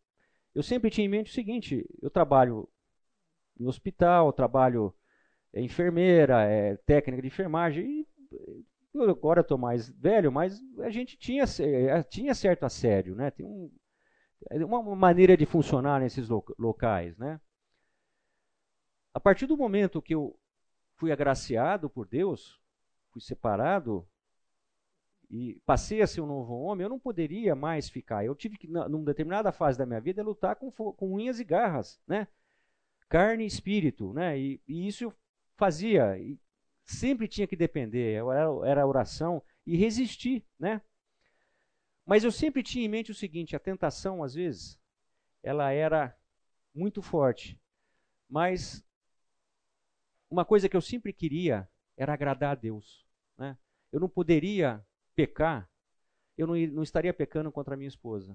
[0.53, 2.69] eu sempre tinha em mente o seguinte: eu trabalho
[3.59, 4.93] no hospital, trabalho
[5.51, 8.07] é, enfermeira, é, técnica de enfermagem, e
[8.93, 13.31] eu agora estou mais velho, mas a gente tinha, é, tinha certo assédio, né?
[13.31, 13.71] Tem um,
[14.51, 17.39] é, uma maneira de funcionar nesses locais, né?
[19.13, 20.37] A partir do momento que eu
[20.95, 22.59] fui agraciado por Deus,
[23.11, 24.07] fui separado,
[25.29, 28.23] e passei a ser um novo homem, eu não poderia mais ficar.
[28.23, 31.99] Eu tive que, numa determinada fase da minha vida, lutar com, com unhas e garras,
[32.07, 32.27] né?
[33.09, 34.37] Carne e espírito, né?
[34.37, 35.13] E, e isso eu
[35.55, 36.37] fazia, e
[36.85, 40.81] sempre tinha que depender, era, era oração e resistir, né?
[42.05, 44.79] Mas eu sempre tinha em mente o seguinte: a tentação, às vezes,
[45.41, 46.15] ela era
[46.75, 47.59] muito forte,
[48.29, 48.85] mas
[50.33, 53.05] uma coisa que eu sempre queria era agradar a Deus,
[53.37, 53.55] né?
[53.91, 54.83] Eu não poderia
[55.15, 55.69] pecar,
[56.35, 58.31] eu não, não estaria pecando contra a minha esposa.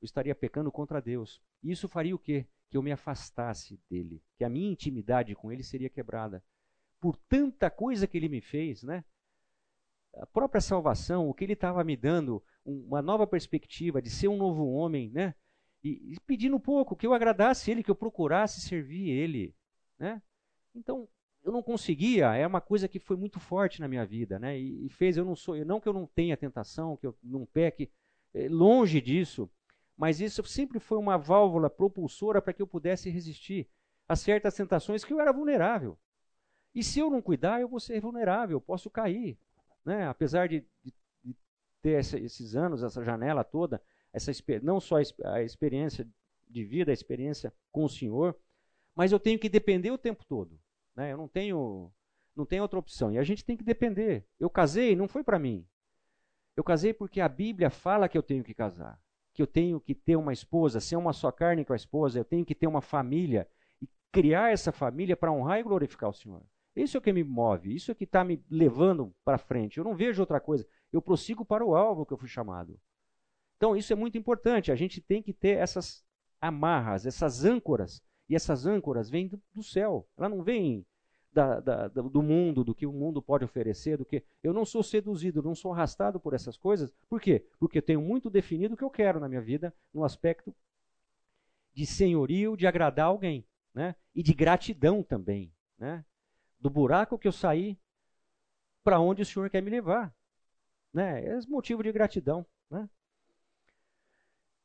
[0.00, 1.40] Eu estaria pecando contra Deus.
[1.62, 2.44] E isso faria o quê?
[2.68, 4.20] Que eu me afastasse dele.
[4.36, 6.42] Que a minha intimidade com ele seria quebrada.
[7.00, 9.04] Por tanta coisa que ele me fez, né?
[10.16, 14.36] a própria salvação, o que ele estava me dando, uma nova perspectiva de ser um
[14.36, 15.34] novo homem, né?
[15.82, 19.54] E, e pedindo um pouco que eu agradasse ele, que eu procurasse servir ele,
[19.98, 20.20] né?
[20.74, 21.08] Então,
[21.44, 24.58] eu não conseguia, é uma coisa que foi muito forte na minha vida, né?
[24.58, 27.44] E, e fez eu não sou, não que eu não tenha tentação, que eu não
[27.44, 27.90] peque,
[28.32, 29.50] é, longe disso,
[29.96, 33.68] mas isso sempre foi uma válvula propulsora para que eu pudesse resistir
[34.08, 35.98] a certas tentações que eu era vulnerável.
[36.74, 39.36] E se eu não cuidar, eu vou ser vulnerável, eu posso cair,
[39.84, 40.06] né?
[40.08, 40.94] Apesar de, de,
[41.24, 41.36] de
[41.82, 44.30] ter essa, esses anos, essa janela toda, essa
[44.62, 46.08] não só a experiência
[46.48, 48.36] de vida, a experiência com o Senhor,
[48.94, 50.58] mas eu tenho que depender o tempo todo.
[50.94, 51.12] Né?
[51.12, 51.90] Eu não tenho,
[52.34, 53.12] não tenho outra opção.
[53.12, 54.26] E a gente tem que depender.
[54.38, 55.66] Eu casei, não foi para mim.
[56.56, 59.00] Eu casei porque a Bíblia fala que eu tenho que casar,
[59.32, 62.24] que eu tenho que ter uma esposa, ser uma só carne com a esposa, eu
[62.24, 63.48] tenho que ter uma família
[63.80, 66.42] e criar essa família para honrar e glorificar o Senhor.
[66.74, 69.78] Isso é o que me move, isso é o que está me levando para frente.
[69.78, 70.66] Eu não vejo outra coisa.
[70.92, 72.78] Eu prossigo para o alvo que eu fui chamado.
[73.56, 74.72] Então, isso é muito importante.
[74.72, 76.04] A gente tem que ter essas
[76.40, 80.08] amarras, essas âncoras e essas âncoras vêm do, do céu.
[80.16, 80.86] Ela não vem
[81.30, 84.82] da, da, do mundo, do que o mundo pode oferecer, do que eu não sou
[84.82, 86.90] seduzido, não sou arrastado por essas coisas.
[87.10, 87.46] Por quê?
[87.58, 90.54] Porque eu tenho muito definido o que eu quero na minha vida, no aspecto
[91.74, 93.94] de senhorio, de agradar alguém, né?
[94.14, 96.02] E de gratidão também, né?
[96.58, 97.78] Do buraco que eu saí
[98.82, 100.10] para onde o Senhor quer me levar,
[100.90, 101.22] né?
[101.22, 102.88] É motivo de gratidão, né?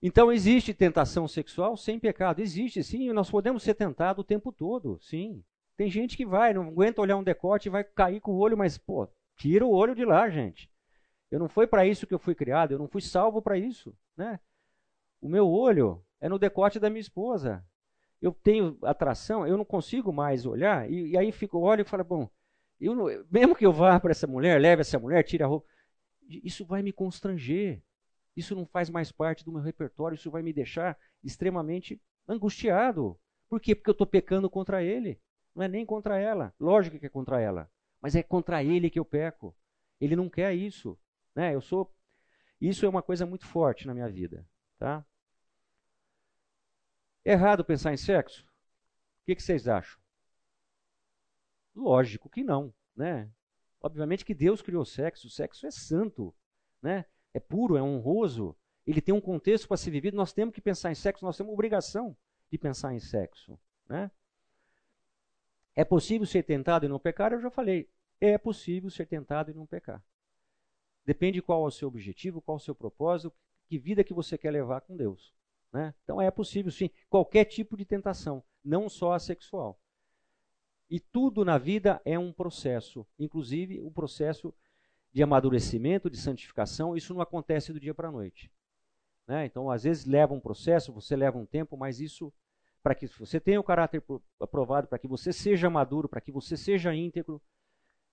[0.02, 2.40] Então existe tentação sexual sem pecado?
[2.40, 3.12] Existe, sim.
[3.12, 5.44] Nós podemos ser tentados o tempo todo, sim.
[5.76, 8.58] Tem gente que vai, não aguenta olhar um decote e vai cair com o olho,
[8.58, 10.70] mas, pô, tira o olho de lá, gente.
[11.30, 13.96] Eu não foi para isso que eu fui criado, eu não fui salvo para isso,
[14.16, 14.40] né?
[15.22, 17.64] O meu olho é no decote da minha esposa.
[18.22, 22.04] Eu tenho atração, eu não consigo mais olhar, e, e aí fico, olho e falo,
[22.04, 22.30] bom,
[22.80, 25.68] eu não, mesmo que eu vá para essa mulher, leve essa mulher, tire a roupa,
[26.28, 27.82] isso vai me constranger.
[28.38, 33.20] Isso não faz mais parte do meu repertório, isso vai me deixar extremamente angustiado.
[33.50, 33.74] Por quê?
[33.74, 35.20] Porque eu estou pecando contra ele.
[35.56, 36.54] Não é nem contra ela.
[36.60, 37.68] Lógico que é contra ela.
[38.00, 39.58] Mas é contra ele que eu peco.
[40.00, 40.96] Ele não quer isso.
[41.34, 41.56] Né?
[41.56, 41.92] Eu sou.
[42.62, 44.48] Isso é uma coisa muito forte na minha vida.
[44.78, 45.04] Tá?
[47.26, 48.44] É errado pensar em sexo?
[48.44, 50.00] O que, que vocês acham?
[51.76, 52.72] Lógico que não.
[52.96, 53.32] Né?
[53.82, 55.26] Obviamente que Deus criou sexo.
[55.26, 56.36] O sexo é santo.
[56.84, 57.04] Né?
[57.38, 60.92] É puro, é honroso, ele tem um contexto para ser vivido, nós temos que pensar
[60.92, 62.18] em sexo, nós temos obrigação
[62.50, 63.58] de pensar em sexo.
[63.88, 64.10] Né?
[65.76, 67.32] É possível ser tentado e não pecar?
[67.32, 67.90] Eu já falei.
[68.20, 70.04] É possível ser tentado e não pecar.
[71.06, 73.34] Depende qual é o seu objetivo, qual é o seu propósito,
[73.68, 75.34] que vida que você quer levar com Deus.
[75.72, 75.94] Né?
[76.04, 79.80] Então é possível sim, qualquer tipo de tentação, não só a sexual.
[80.90, 84.54] E tudo na vida é um processo, inclusive o processo
[85.14, 88.52] de amadurecimento, de santificação, isso não acontece do dia para a noite.
[89.28, 89.46] Né?
[89.46, 92.34] Então, às vezes leva um processo, você leva um tempo, mas isso,
[92.82, 94.02] para que você tenha o caráter
[94.40, 97.42] aprovado, para que você seja maduro, para que você seja íntegro,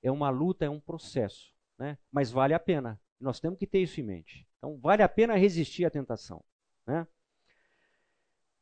[0.02, 1.54] é uma luta, é um processo.
[1.78, 1.96] Né?
[2.10, 3.00] Mas vale a pena.
[3.20, 4.46] Nós temos que ter isso em mente.
[4.58, 6.44] Então, vale a pena resistir à tentação.
[6.86, 7.06] Né?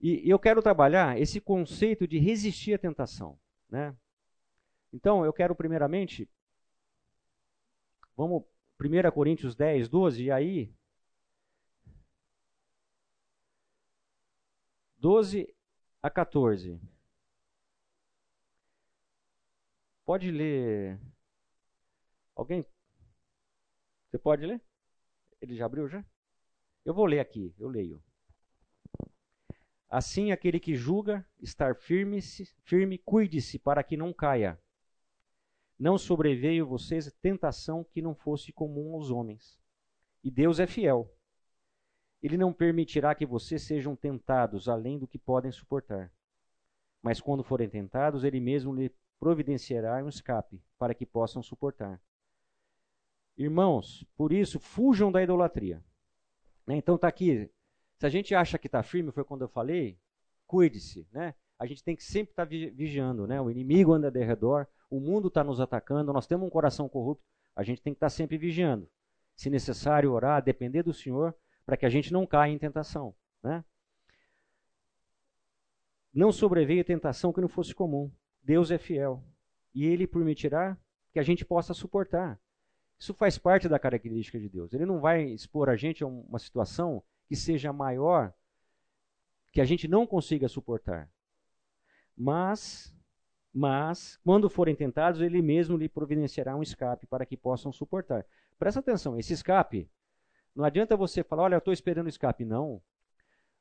[0.01, 3.39] E, eu quero trabalhar esse conceito de resistir à tentação.
[3.69, 3.97] Né?
[4.93, 6.29] Então, eu quero primeiramente
[8.17, 8.45] Vamos
[8.81, 10.75] 1 Coríntios 10, 12, e aí
[14.99, 15.53] 12
[16.03, 16.81] a 14.
[20.05, 21.01] Pode ler.
[22.37, 22.65] Alguém?
[24.09, 24.61] Você pode ler?
[25.41, 26.05] Ele já abriu já?
[26.85, 28.03] Eu vou ler aqui, eu leio.
[29.89, 32.21] Assim aquele que julga estar firme,
[32.65, 34.61] firme cuide-se para que não caia.
[35.83, 39.59] Não sobreveio vocês tentação que não fosse comum aos homens.
[40.23, 41.13] E Deus é fiel.
[42.23, 46.13] Ele não permitirá que vocês sejam tentados além do que podem suportar.
[47.03, 52.01] Mas quando forem tentados, ele mesmo lhe providenciará um escape para que possam suportar.
[53.37, 55.83] Irmãos, por isso, fujam da idolatria.
[56.65, 56.77] Né?
[56.77, 57.51] Então está aqui.
[57.99, 59.99] Se a gente acha que está firme, foi quando eu falei,
[60.47, 61.09] cuide-se.
[61.11, 61.35] Né?
[61.59, 63.27] A gente tem que sempre estar tá vigiando.
[63.27, 63.41] Né?
[63.41, 67.25] O inimigo anda de redor, o mundo está nos atacando, nós temos um coração corrupto,
[67.57, 68.87] a gente tem que estar tá sempre vigiando.
[69.35, 71.35] Se necessário, orar, depender do Senhor,
[71.65, 73.15] para que a gente não caia em tentação.
[73.43, 73.65] Né?
[76.13, 78.13] Não sobreveio tentação que não fosse comum.
[78.43, 79.25] Deus é fiel.
[79.75, 80.77] E Ele permitirá
[81.11, 82.39] que a gente possa suportar.
[82.99, 84.75] Isso faz parte da característica de Deus.
[84.75, 88.35] Ele não vai expor a gente a uma situação que seja maior,
[89.51, 91.11] que a gente não consiga suportar.
[92.15, 92.95] Mas
[93.55, 98.25] mas, quando forem tentados, ele mesmo lhe providenciará um escape para que possam suportar.
[98.59, 99.91] Presta atenção, esse escape,
[100.55, 102.45] não adianta você falar, olha, eu estou esperando o escape.
[102.45, 102.81] Não.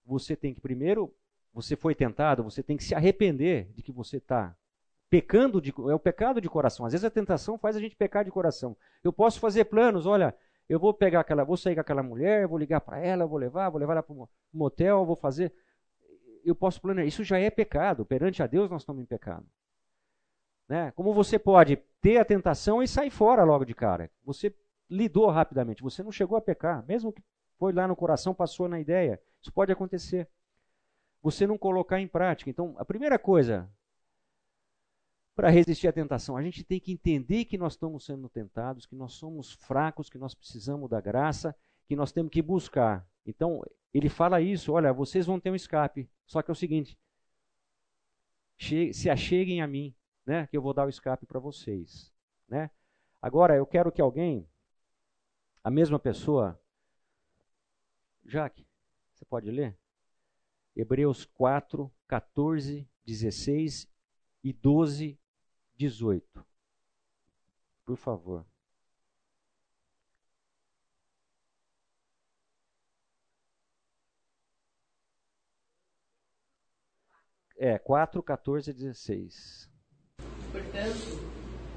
[0.06, 1.14] Você tem que primeiro,
[1.54, 4.56] você foi tentado, você tem que se arrepender de que você está
[5.10, 6.86] pecando, de, é o pecado de coração.
[6.86, 8.76] Às vezes a tentação faz a gente pecar de coração.
[9.04, 10.36] Eu posso fazer planos, olha,
[10.70, 13.70] eu vou pegar aquela, vou sair com aquela mulher, vou ligar para ela, vou levar,
[13.70, 15.54] vou levar ela para um motel, vou fazer.
[16.44, 17.08] Eu posso planejar.
[17.08, 18.06] Isso já é pecado.
[18.06, 19.46] Perante a Deus nós estamos em pecado.
[20.72, 20.90] Né?
[20.92, 24.10] Como você pode ter a tentação e sair fora logo de cara?
[24.24, 24.56] Você
[24.90, 25.84] lidou rapidamente.
[25.84, 27.22] Você não chegou a pecar, mesmo que
[27.58, 29.22] foi lá no coração, passou na ideia.
[29.42, 30.30] Isso pode acontecer.
[31.22, 32.50] Você não colocar em prática.
[32.50, 33.70] Então, a primeira coisa
[35.36, 38.96] para resistir à tentação, a gente tem que entender que nós estamos sendo tentados, que
[38.96, 41.54] nós somos fracos, que nós precisamos da graça,
[41.86, 43.06] que nós temos que buscar.
[43.26, 43.62] Então,
[43.94, 46.10] ele fala isso, olha, vocês vão ter um escape.
[46.26, 46.98] Só que é o seguinte,
[48.58, 49.94] se acheguem a mim,
[50.26, 52.12] né, que eu vou dar o escape para vocês,
[52.48, 52.70] né?
[53.22, 54.50] Agora, eu quero que alguém
[55.64, 56.60] a mesma pessoa.
[58.26, 58.66] Jaque,
[59.14, 59.78] você pode ler?
[60.76, 63.88] Hebreus 4, 14, 16
[64.44, 65.20] e 12,
[65.76, 66.46] 18.
[67.86, 68.46] Por favor.
[77.58, 79.71] É, 4, 14 e 16.
[80.52, 81.18] Portanto,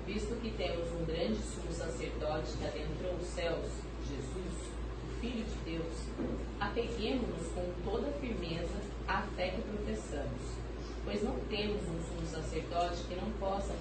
[0.04, 3.70] visto que temos um grande sumo sacerdote que adentrou os céus,
[4.08, 4.68] Jesus,
[5.04, 5.94] o Filho de Deus,
[6.58, 8.74] apeguemos-nos com toda firmeza
[9.06, 10.42] à fé que professamos,
[11.04, 13.74] pois não temos um sumo sacerdote que não possa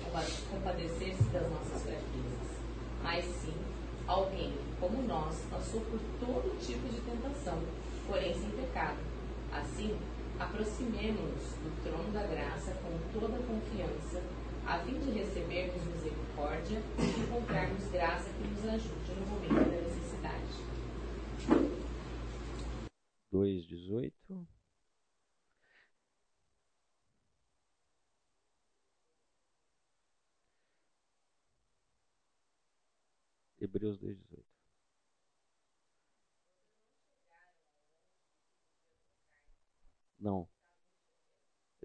[0.51, 2.53] compadecer-se das nossas fraquezas,
[3.01, 3.55] mas sim
[4.07, 7.57] alguém como nós passou por todo tipo de tentação,
[8.05, 8.99] porém sem pecado.
[9.51, 9.97] Assim,
[10.39, 14.21] aproximemo-nos do trono da graça com toda confiança
[14.65, 20.43] a fim de recebermos misericórdia e encontrarmos graça que nos ajude no momento da necessidade.
[23.31, 24.13] 2,18
[33.59, 34.43] Hebreus 2,18
[40.19, 40.47] Não.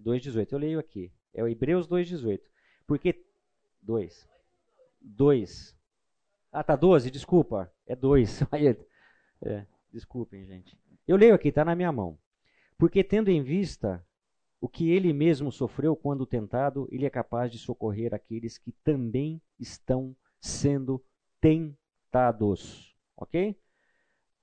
[0.00, 0.52] 2,18.
[0.52, 1.12] Eu leio aqui.
[1.34, 2.40] É o Hebreus 2,18.
[2.88, 3.22] Porque.
[3.82, 4.26] Dois.
[5.00, 5.76] Dois.
[6.50, 7.70] Ah, tá 12, desculpa.
[7.86, 8.40] É dois.
[9.44, 10.76] é, desculpem, gente.
[11.06, 12.18] Eu leio aqui, está na minha mão.
[12.78, 14.04] Porque tendo em vista
[14.60, 19.40] o que ele mesmo sofreu quando tentado, ele é capaz de socorrer aqueles que também
[19.60, 21.04] estão sendo
[21.40, 22.96] tentados.
[23.16, 23.54] Ok?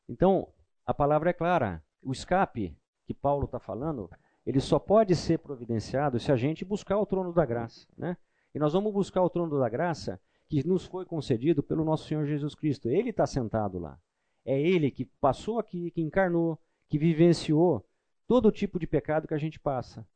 [0.08, 0.54] Então,
[0.86, 1.84] a palavra é clara.
[2.02, 4.10] O escape que Paulo está falando,
[4.46, 7.88] ele só pode ser providenciado se a gente buscar o trono da graça.
[7.98, 8.16] Né?
[8.56, 12.26] E nós vamos buscar o trono da graça que nos foi concedido pelo nosso Senhor
[12.26, 12.88] Jesus Cristo.
[12.88, 14.00] Ele está sentado lá.
[14.46, 17.86] É Ele que passou aqui, que encarnou, que vivenciou
[18.26, 20.08] todo tipo de pecado que a gente passa.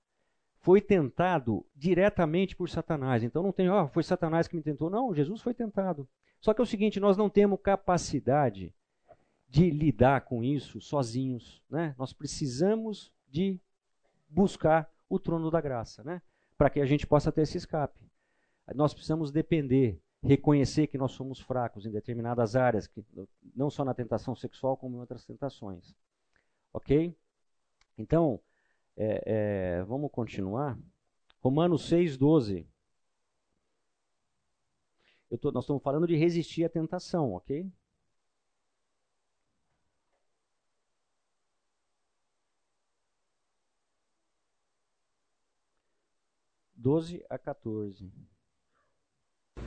[0.61, 3.23] Foi tentado diretamente por Satanás.
[3.23, 4.89] Então não tem, ó, oh, foi Satanás que me tentou.
[4.89, 6.07] Não, Jesus foi tentado.
[6.39, 8.73] Só que é o seguinte, nós não temos capacidade
[9.49, 11.93] de lidar com isso sozinhos, né?
[11.97, 13.59] Nós precisamos de
[14.29, 16.21] buscar o trono da graça, né?
[16.57, 18.08] Para que a gente possa ter esse escape
[18.75, 23.03] nós precisamos depender, reconhecer que nós somos fracos em determinadas áreas, que,
[23.55, 25.95] não só na tentação sexual, como em outras tentações.
[26.73, 27.15] Ok?
[27.97, 28.39] Então,
[28.97, 30.77] é, é, vamos continuar.
[31.41, 32.67] Romanos 6, 12.
[35.41, 37.71] Tô, nós estamos falando de resistir à tentação, ok?
[46.79, 48.11] 12 a 14.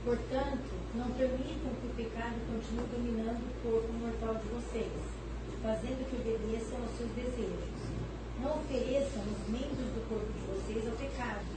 [0.03, 4.91] Portanto, não permitam que o pecado continue dominando o corpo mortal de vocês,
[5.63, 7.71] fazendo que obedeçam aos seus desejos.
[8.41, 11.47] Não ofereçam os membros do corpo de vocês ao pecado,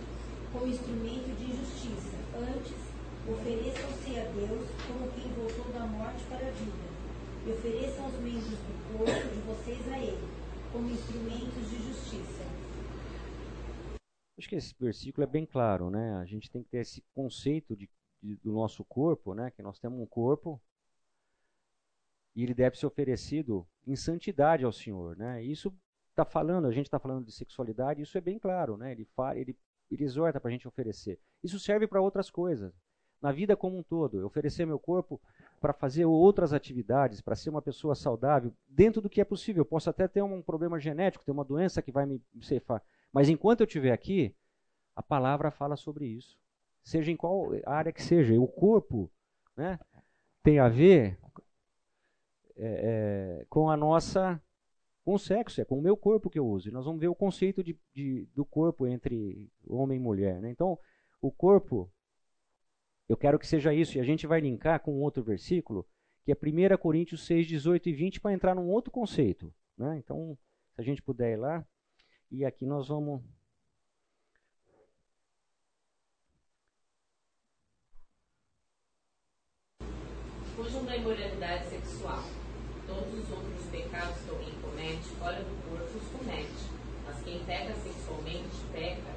[0.53, 2.15] como instrumento de injustiça.
[2.39, 2.79] Antes,
[3.27, 6.87] ofereçam-se a Deus como quem voltou da morte para a vida.
[7.47, 10.29] E ofereçam os membros do corpo de vocês a Ele,
[10.71, 12.47] como instrumentos de justiça.
[14.39, 16.15] Acho que esse versículo é bem claro, né?
[16.23, 17.89] A gente tem que ter esse conceito de
[18.35, 19.51] do nosso corpo, né?
[19.51, 20.61] Que nós temos um corpo
[22.35, 25.43] e ele deve ser oferecido em santidade ao Senhor, né?
[25.43, 25.75] Isso
[26.11, 28.93] está falando, a gente está falando de sexualidade, isso é bem claro, né?
[28.93, 29.57] Ele fala, ele,
[29.91, 31.19] ele exorta para a gente oferecer.
[31.43, 32.75] Isso serve para outras coisas,
[33.23, 34.19] na vida como um todo.
[34.19, 35.21] Eu oferecer meu corpo
[35.61, 39.63] para fazer outras atividades, para ser uma pessoa saudável, dentro do que é possível.
[39.63, 43.29] Eu posso até ter um problema genético, ter uma doença que vai me ceifar, mas
[43.29, 44.35] enquanto eu estiver aqui,
[44.95, 46.39] a palavra fala sobre isso
[46.87, 48.41] seja em qual área que seja.
[48.41, 49.11] O corpo
[49.57, 49.79] né,
[50.43, 51.19] tem a ver
[52.57, 54.41] é, é, com a nossa
[55.05, 56.73] com o sexo, é com o meu corpo que eu uso.
[56.73, 60.41] Nós vamos ver o conceito de, de, do corpo entre homem e mulher.
[60.41, 60.51] Né?
[60.51, 60.77] Então,
[61.21, 61.89] o corpo,
[63.09, 65.87] eu quero que seja isso, e a gente vai linkar com outro versículo,
[66.25, 69.55] que é 1 Coríntios 6, 18 e 20, para entrar num outro conceito.
[69.79, 69.97] Né?
[69.99, 70.37] Então,
[70.75, 71.65] se a gente puder ir lá,
[72.29, 73.23] e aqui nós vamos.
[80.67, 82.25] Fujam da imoralidade sexual.
[82.89, 86.67] Todos os outros pecados que alguém comete, fora do corpo, os comete.
[87.07, 89.15] Mas quem peca sexualmente, peca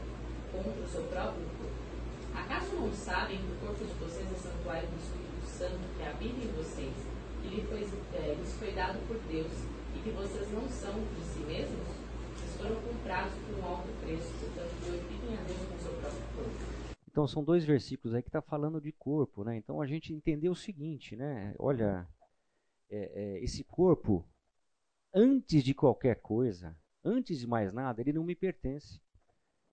[0.51, 1.73] contra o seu próprio corpo.
[2.35, 6.37] Acaso não sabem que o corpo de vocês é santuário do Espírito Santo que habita
[6.37, 6.93] em vocês,
[7.41, 7.81] que lhe foi,
[8.13, 9.57] é, lhes foi dado por Deus,
[9.95, 11.89] e que vocês não são de si mesmos?
[12.37, 16.21] Vocês foram comprados por um alto preço, portanto glorifiquem a Deus com o seu próprio
[16.37, 16.68] corpo.
[17.09, 19.57] Então são dois versículos aí que está falando de corpo, né?
[19.57, 21.55] Então a gente entendeu o seguinte, né?
[21.57, 22.07] Olha,
[22.87, 24.23] é, é, esse corpo,
[25.11, 29.01] antes de qualquer coisa, antes de mais nada, ele não me pertence.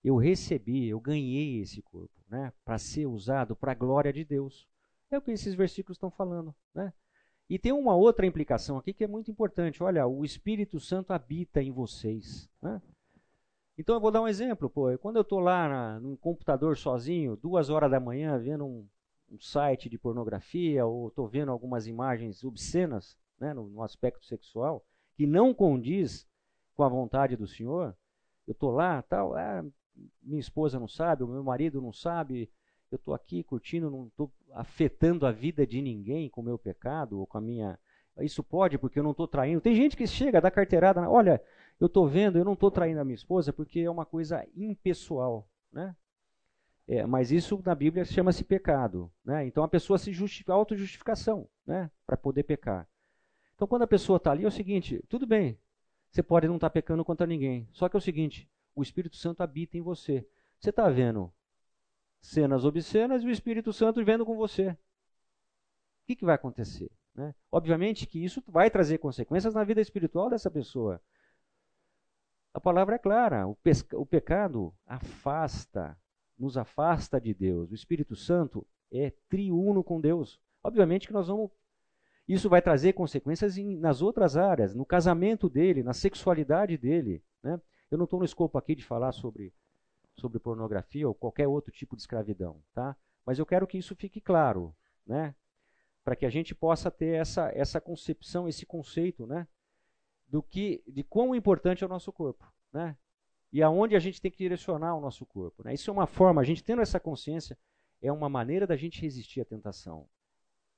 [0.02, 2.50] Eu recebi, eu ganhei esse corpo, né?
[2.64, 4.66] Para ser usado para a glória de Deus.
[5.10, 6.90] É o que esses versículos estão falando, né?
[7.50, 9.82] E tem uma outra implicação aqui que é muito importante.
[9.82, 12.80] Olha, o Espírito Santo habita em vocês, né?
[13.78, 14.96] Então eu vou dar um exemplo, pô.
[14.98, 18.86] Quando eu estou lá na, no computador sozinho, duas horas da manhã, vendo um,
[19.30, 24.84] um site de pornografia ou estou vendo algumas imagens obscenas, né, no, no, aspecto sexual,
[25.14, 26.26] que não condiz
[26.74, 27.94] com a vontade do Senhor,
[28.46, 29.64] eu estou lá, tal, ah,
[30.22, 32.50] minha esposa não sabe, o meu marido não sabe,
[32.90, 37.18] eu estou aqui curtindo, não estou afetando a vida de ninguém com o meu pecado
[37.18, 37.78] ou com a minha.
[38.20, 39.60] Isso pode porque eu não estou traindo.
[39.60, 41.42] Tem gente que chega, dá carteirada, olha,
[41.78, 45.48] eu estou vendo, eu não estou traindo a minha esposa porque é uma coisa impessoal,
[45.72, 45.94] né?
[46.88, 49.46] É, mas isso na Bíblia chama-se pecado, né?
[49.46, 51.90] Então a pessoa se justifica, autojustificação, né?
[52.06, 52.88] Para poder pecar.
[53.54, 55.58] Então quando a pessoa está ali é o seguinte, tudo bem,
[56.10, 59.16] você pode não estar tá pecando contra ninguém, só que é o seguinte, o Espírito
[59.16, 60.26] Santo habita em você.
[60.58, 61.32] Você está vendo
[62.20, 64.70] cenas obscenas e o Espírito Santo vendo com você.
[64.70, 64.76] O
[66.06, 66.90] que, que vai acontecer?
[67.14, 67.34] Né?
[67.50, 71.00] Obviamente que isso vai trazer consequências na vida espiritual dessa pessoa.
[72.56, 73.54] A palavra é clara: o,
[73.96, 75.94] o pecado afasta,
[76.38, 77.70] nos afasta de Deus.
[77.70, 80.40] O Espírito Santo é triuno com Deus.
[80.64, 81.50] Obviamente que nós vamos.
[82.26, 87.22] Isso vai trazer consequências em, nas outras áreas, no casamento dele, na sexualidade dele.
[87.42, 87.60] Né?
[87.90, 89.52] Eu não estou no escopo aqui de falar sobre,
[90.14, 92.96] sobre pornografia ou qualquer outro tipo de escravidão, tá?
[93.26, 94.74] Mas eu quero que isso fique claro,
[95.06, 95.34] né?
[96.02, 99.46] Para que a gente possa ter essa, essa concepção, esse conceito, né?
[100.26, 102.96] Do que de quão importante é o nosso corpo, né?
[103.52, 105.62] E aonde a gente tem que direcionar o nosso corpo.
[105.64, 105.72] Né?
[105.72, 107.56] Isso é uma forma, a gente tendo essa consciência,
[108.02, 110.08] é uma maneira da gente resistir à tentação.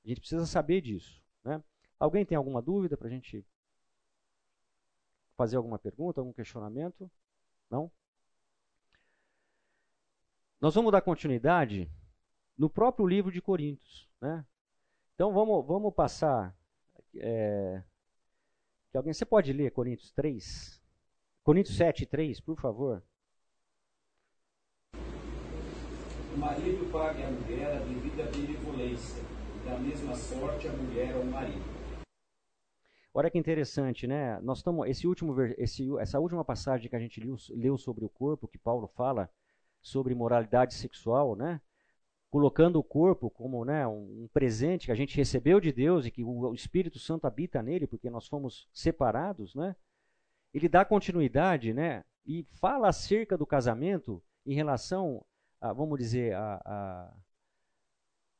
[0.05, 1.21] A gente precisa saber disso.
[1.43, 1.61] Né?
[1.99, 3.45] Alguém tem alguma dúvida para a gente
[5.35, 7.09] fazer alguma pergunta, algum questionamento?
[7.69, 7.91] Não?
[10.61, 11.91] Nós vamos dar continuidade
[12.57, 14.09] no próprio livro de Coríntios.
[14.21, 14.45] Né?
[15.15, 16.55] Então vamos, vamos passar
[17.15, 17.83] é,
[18.91, 20.81] que alguém, você pode ler Coríntios 3?
[21.43, 23.03] Coríntios 7, 3, por favor.
[26.33, 29.23] O marido pague à mulher a devida benevolência,
[29.55, 31.79] e da mesma sorte a mulher ao marido.
[33.13, 34.39] Olha que interessante, né?
[34.41, 38.09] Nós estamos esse último esse, essa última passagem que a gente leu, leu sobre o
[38.09, 39.29] corpo, que Paulo fala
[39.81, 41.59] sobre moralidade sexual, né?
[42.29, 46.23] Colocando o corpo como né, um presente que a gente recebeu de Deus e que
[46.23, 49.75] o Espírito Santo habita nele, porque nós fomos separados, né?
[50.53, 52.03] Ele dá continuidade, né?
[52.25, 55.25] E fala acerca do casamento em relação,
[55.59, 57.13] a, vamos dizer, a, a,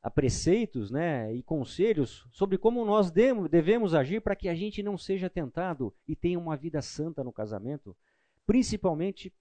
[0.02, 1.34] a preceitos, né?
[1.34, 6.14] E conselhos sobre como nós devemos agir para que a gente não seja tentado e
[6.14, 7.96] tenha uma vida santa no casamento,
[8.46, 9.32] principalmente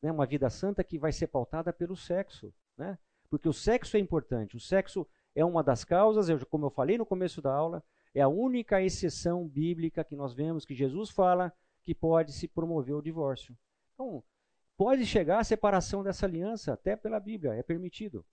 [0.00, 2.96] né, uma vida santa que vai ser pautada pelo sexo, né?
[3.30, 4.56] Porque o sexo é importante.
[4.56, 7.82] O sexo é uma das causas, eu, como eu falei no começo da aula,
[8.14, 11.52] é a única exceção bíblica que nós vemos que Jesus fala
[11.82, 13.56] que pode se promover o divórcio.
[13.94, 14.22] Então,
[14.76, 18.24] pode chegar a separação dessa aliança, até pela Bíblia, é permitido.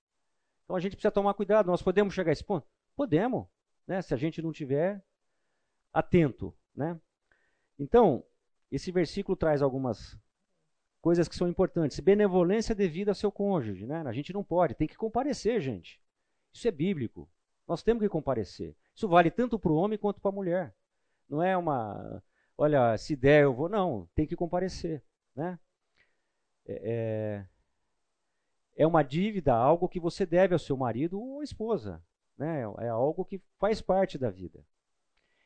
[0.64, 1.68] Então a gente precisa tomar cuidado.
[1.68, 2.68] Nós podemos chegar a esse ponto?
[2.96, 3.48] Podemos,
[3.88, 4.02] né?
[4.02, 5.04] se a gente não tiver
[5.94, 6.54] atento.
[6.76, 7.00] Né?
[7.78, 8.26] Então,
[8.72, 10.20] esse versículo traz algumas
[11.06, 12.00] coisas que são importantes.
[12.00, 14.02] Benevolência devida ao seu cônjuge, né?
[14.08, 16.02] A gente não pode, tem que comparecer, gente.
[16.52, 17.30] Isso é bíblico.
[17.68, 18.76] Nós temos que comparecer.
[18.96, 20.76] Isso vale tanto para o homem quanto para a mulher.
[21.30, 22.24] Não é uma,
[22.58, 23.70] olha, se der eu vou.
[23.70, 25.04] Não, tem que comparecer,
[25.36, 25.60] né?
[26.66, 27.46] É, é,
[28.76, 32.04] é uma dívida, algo que você deve ao seu marido ou esposa,
[32.36, 32.62] né?
[32.80, 34.66] É algo que faz parte da vida.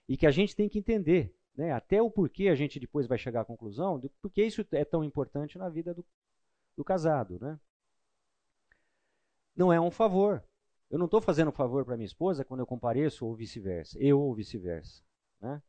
[0.08, 1.74] e que a gente tem que entender, né?
[1.74, 5.04] até o porquê a gente depois vai chegar à conclusão do porquê isso é tão
[5.04, 6.06] importante na vida do,
[6.78, 7.38] do casado.
[7.38, 7.60] Né?
[9.54, 10.42] Não é um favor.
[10.90, 14.22] Eu não estou fazendo um favor para minha esposa quando eu compareço ou vice-versa, eu
[14.22, 15.04] ou vice-versa.
[15.42, 15.62] Né?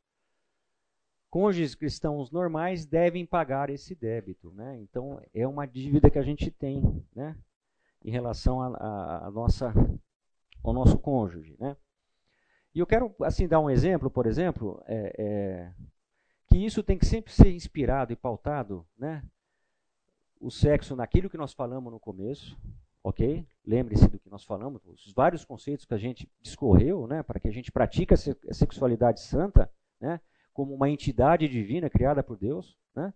[1.29, 4.53] Cônjuges cristãos normais devem pagar esse débito.
[4.53, 4.79] Né?
[4.79, 7.37] Então, é uma dívida que a gente tem né?
[8.05, 9.75] em relação a, a, a nossa,
[10.63, 11.57] ao nosso cônjuge.
[11.59, 11.77] Né?
[12.75, 15.73] E eu quero assim dar um exemplo, por exemplo, é, é,
[16.49, 19.25] que isso tem que sempre ser inspirado e pautado, né?
[20.41, 22.57] O sexo naquilo que nós falamos no começo,
[23.03, 23.47] ok?
[23.67, 27.23] Lembre-se do que nós falamos, os vários conceitos que a gente discorreu, né?
[27.23, 29.71] Para que a gente pratique a sexualidade santa,
[30.01, 30.21] né?
[30.53, 33.13] Como uma entidade divina criada por Deus, né?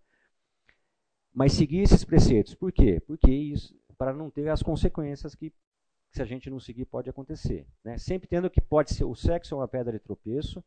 [1.33, 3.01] Mas seguir esses preceitos, por quê?
[3.07, 5.53] Porque isso, para não ter as consequências que
[6.15, 7.67] se a gente não seguir pode acontecer.
[7.83, 7.99] Né?
[7.99, 10.63] Sempre tendo que pode ser o sexo é uma pedra de tropeço,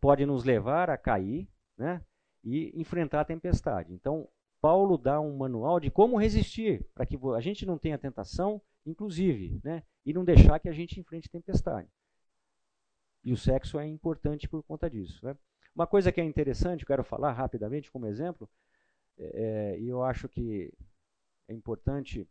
[0.00, 1.46] pode nos levar a cair
[1.76, 2.02] né?
[2.42, 3.92] e enfrentar a tempestade.
[3.92, 4.26] Então,
[4.58, 9.60] Paulo dá um manual de como resistir, para que a gente não tenha tentação, inclusive,
[9.62, 9.82] né?
[10.06, 11.90] e não deixar que a gente enfrente tempestade.
[13.22, 15.24] E o sexo é importante por conta disso.
[15.26, 15.36] Né?
[15.74, 18.48] Uma coisa que é interessante, eu quero falar rapidamente como exemplo,
[19.18, 20.72] é, e eu acho que
[21.46, 22.26] é importante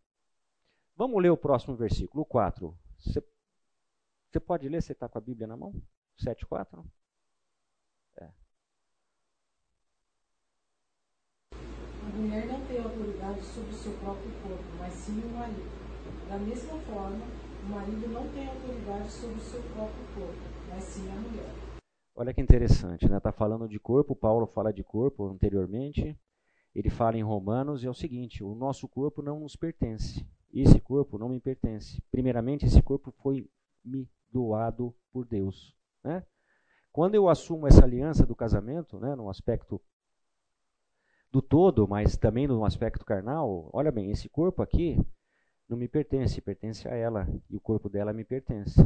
[1.02, 2.78] Vamos ler o próximo versículo, o 4.
[2.99, 4.84] Você pode ler?
[4.84, 5.73] Você está com a Bíblia na mão?
[6.15, 6.86] 7, 4?
[8.18, 8.30] É.
[11.53, 15.72] A mulher não tem autoridade sobre o seu próprio corpo, mas sim o marido.
[16.30, 17.26] Da mesma forma,
[17.64, 21.56] o marido não tem autoridade sobre o seu próprio corpo, mas sim a mulher.
[22.14, 23.18] Olha que interessante, né?
[23.18, 26.15] Está falando de corpo, Paulo fala de corpo anteriormente.
[26.76, 30.23] Ele fala em Romanos e é o seguinte: o nosso corpo não nos pertence
[30.53, 32.02] esse corpo não me pertence.
[32.11, 33.49] Primeiramente, esse corpo foi
[33.84, 35.76] me doado por Deus.
[36.03, 36.26] Né?
[36.91, 39.80] Quando eu assumo essa aliança do casamento, né, no aspecto
[41.32, 44.99] do todo, mas também no aspecto carnal, olha bem, esse corpo aqui
[45.69, 48.86] não me pertence, pertence a ela, e o corpo dela me pertence.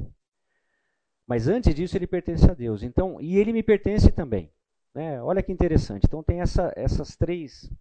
[1.26, 2.84] Mas antes disso, ele pertence a Deus.
[2.84, 4.52] Então, e ele me pertence também.
[4.94, 5.20] Né?
[5.24, 6.06] Olha que interessante.
[6.06, 7.72] Então, tem essa, essas três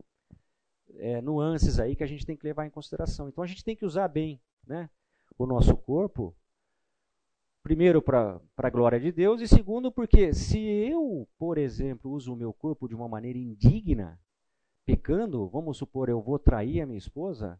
[0.98, 3.28] é, nuances aí que a gente tem que levar em consideração.
[3.28, 4.88] Então a gente tem que usar bem né,
[5.38, 6.34] o nosso corpo,
[7.62, 12.36] primeiro para a glória de Deus, e segundo porque se eu, por exemplo, uso o
[12.36, 14.20] meu corpo de uma maneira indigna,
[14.84, 17.58] pecando, vamos supor, eu vou trair a minha esposa,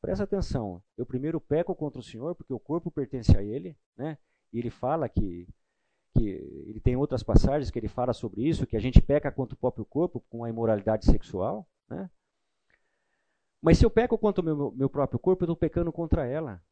[0.00, 4.16] presta atenção, eu primeiro peco contra o Senhor, porque o corpo pertence a Ele, né?
[4.52, 5.46] e ele fala que
[6.16, 6.28] que
[6.66, 9.58] ele tem outras passagens que ele fala sobre isso, que a gente peca contra o
[9.58, 12.08] próprio corpo com a imoralidade sexual, né?
[13.60, 16.62] Mas se eu peco contra o meu, meu próprio corpo, eu estou pecando contra ela.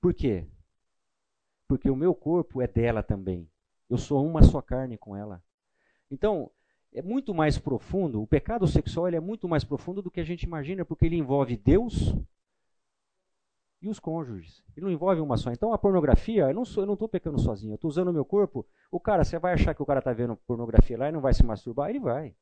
[0.00, 0.46] Por quê?
[1.66, 3.48] Porque o meu corpo é dela também.
[3.88, 5.42] Eu sou uma só carne com ela.
[6.10, 6.50] Então,
[6.92, 8.22] é muito mais profundo.
[8.22, 11.56] O pecado sexual é muito mais profundo do que a gente imagina, porque ele envolve
[11.56, 12.14] Deus
[13.80, 14.62] e os cônjuges.
[14.76, 15.52] Ele não envolve uma só.
[15.52, 17.72] Então, a pornografia, eu não estou pecando sozinho.
[17.72, 18.66] Eu estou usando o meu corpo.
[18.90, 21.34] O cara, você vai achar que o cara está vendo pornografia lá e não vai
[21.34, 21.90] se masturbar?
[21.90, 22.34] Ele vai.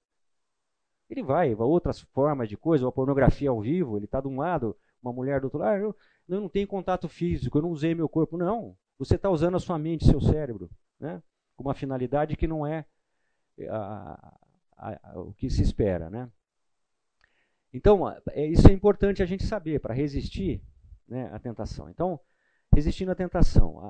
[1.09, 4.77] Ele vai, outras formas de coisa, a pornografia ao vivo, ele está de um lado,
[5.01, 5.97] uma mulher do outro lado, eu,
[6.29, 8.37] eu não tenho contato físico, eu não usei meu corpo.
[8.37, 10.69] Não, você está usando a sua mente, seu cérebro,
[10.99, 11.23] né?
[11.55, 12.85] com uma finalidade que não é
[13.69, 14.37] a,
[14.77, 16.11] a, a, o que se espera.
[16.11, 16.29] Né?
[17.73, 20.61] Então, é, isso é importante a gente saber para resistir
[21.09, 21.89] né, à tentação.
[21.89, 22.19] Então,
[22.75, 23.81] resistindo à tentação,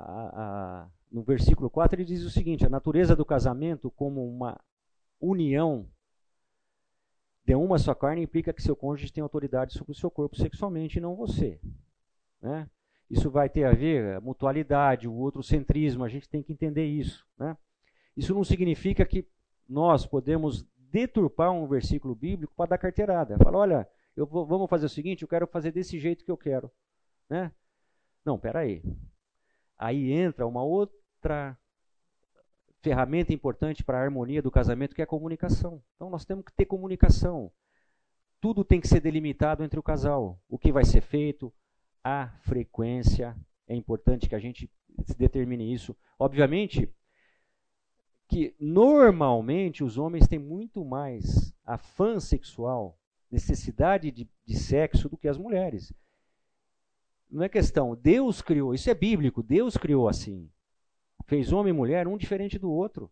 [1.10, 4.60] no versículo 4 ele diz o seguinte: a natureza do casamento como uma
[5.20, 5.88] união
[7.46, 10.98] de uma só carne implica que seu cônjuge tem autoridade sobre o seu corpo sexualmente
[10.98, 11.60] e não você.
[12.42, 12.68] Né?
[13.08, 16.84] Isso vai ter a ver a mutualidade, o outro centrismo, a gente tem que entender
[16.84, 17.24] isso.
[17.38, 17.56] Né?
[18.16, 19.28] Isso não significa que
[19.68, 23.38] nós podemos deturpar um versículo bíblico para dar carteirada.
[23.38, 26.36] Fala, olha, eu vou, vamos fazer o seguinte, eu quero fazer desse jeito que eu
[26.36, 26.68] quero.
[27.30, 27.52] Né?
[28.24, 28.82] Não, peraí.
[29.78, 31.56] Aí entra uma outra
[32.82, 35.82] ferramenta importante para a harmonia do casamento, que é a comunicação.
[35.94, 37.50] Então nós temos que ter comunicação.
[38.40, 40.40] Tudo tem que ser delimitado entre o casal.
[40.48, 41.52] O que vai ser feito,
[42.02, 43.36] a frequência.
[43.66, 44.70] É importante que a gente
[45.16, 45.96] determine isso.
[46.18, 46.92] Obviamente
[48.28, 52.98] que normalmente os homens têm muito mais afã sexual,
[53.30, 55.92] necessidade de, de sexo do que as mulheres.
[57.30, 60.50] Não é questão, Deus criou, isso é bíblico, Deus criou assim.
[61.26, 63.10] Fez homem e mulher, um diferente do outro.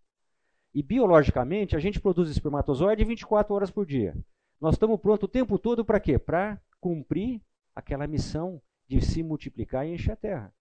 [0.72, 4.16] E biologicamente, a gente produz espermatozoide 24 horas por dia.
[4.60, 6.18] Nós estamos prontos o tempo todo para quê?
[6.18, 7.40] Para cumprir
[7.74, 10.54] aquela missão de se multiplicar e encher a terra.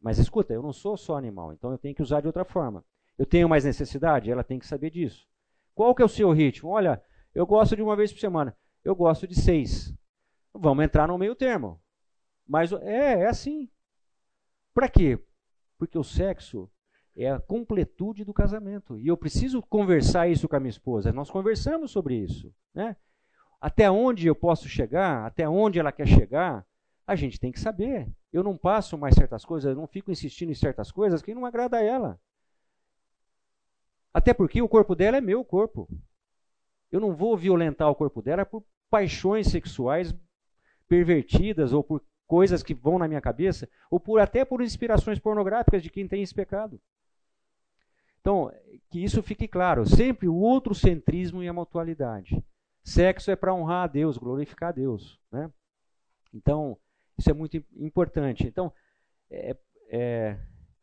[0.00, 2.84] Mas escuta, eu não sou só animal, então eu tenho que usar de outra forma.
[3.18, 4.30] Eu tenho mais necessidade?
[4.30, 5.28] Ela tem que saber disso.
[5.74, 6.70] Qual que é o seu ritmo?
[6.70, 7.02] Olha,
[7.34, 8.56] eu gosto de uma vez por semana.
[8.82, 9.94] Eu gosto de seis.
[10.54, 11.80] Vamos entrar no meio termo.
[12.46, 13.68] Mas é, é assim.
[14.72, 15.18] Para quê?
[15.80, 16.70] Porque o sexo
[17.16, 18.98] é a completude do casamento.
[18.98, 21.10] E eu preciso conversar isso com a minha esposa.
[21.10, 22.54] Nós conversamos sobre isso.
[22.74, 22.94] Né?
[23.58, 26.66] Até onde eu posso chegar, até onde ela quer chegar,
[27.06, 28.06] a gente tem que saber.
[28.30, 31.46] Eu não passo mais certas coisas, eu não fico insistindo em certas coisas que não
[31.46, 32.20] agrada a ela.
[34.12, 35.88] Até porque o corpo dela é meu corpo.
[36.92, 40.14] Eu não vou violentar o corpo dela por paixões sexuais
[40.86, 45.82] pervertidas ou por coisas que vão na minha cabeça, ou por até por inspirações pornográficas
[45.82, 46.80] de quem tem esse pecado.
[48.20, 48.52] Então,
[48.88, 52.40] que isso fique claro, sempre o outro centrismo e a mutualidade.
[52.84, 55.50] Sexo é para honrar a Deus, glorificar a Deus, né?
[56.32, 56.78] Então,
[57.18, 58.46] isso é muito importante.
[58.46, 58.72] Então,
[59.28, 59.56] é,
[59.88, 60.38] é,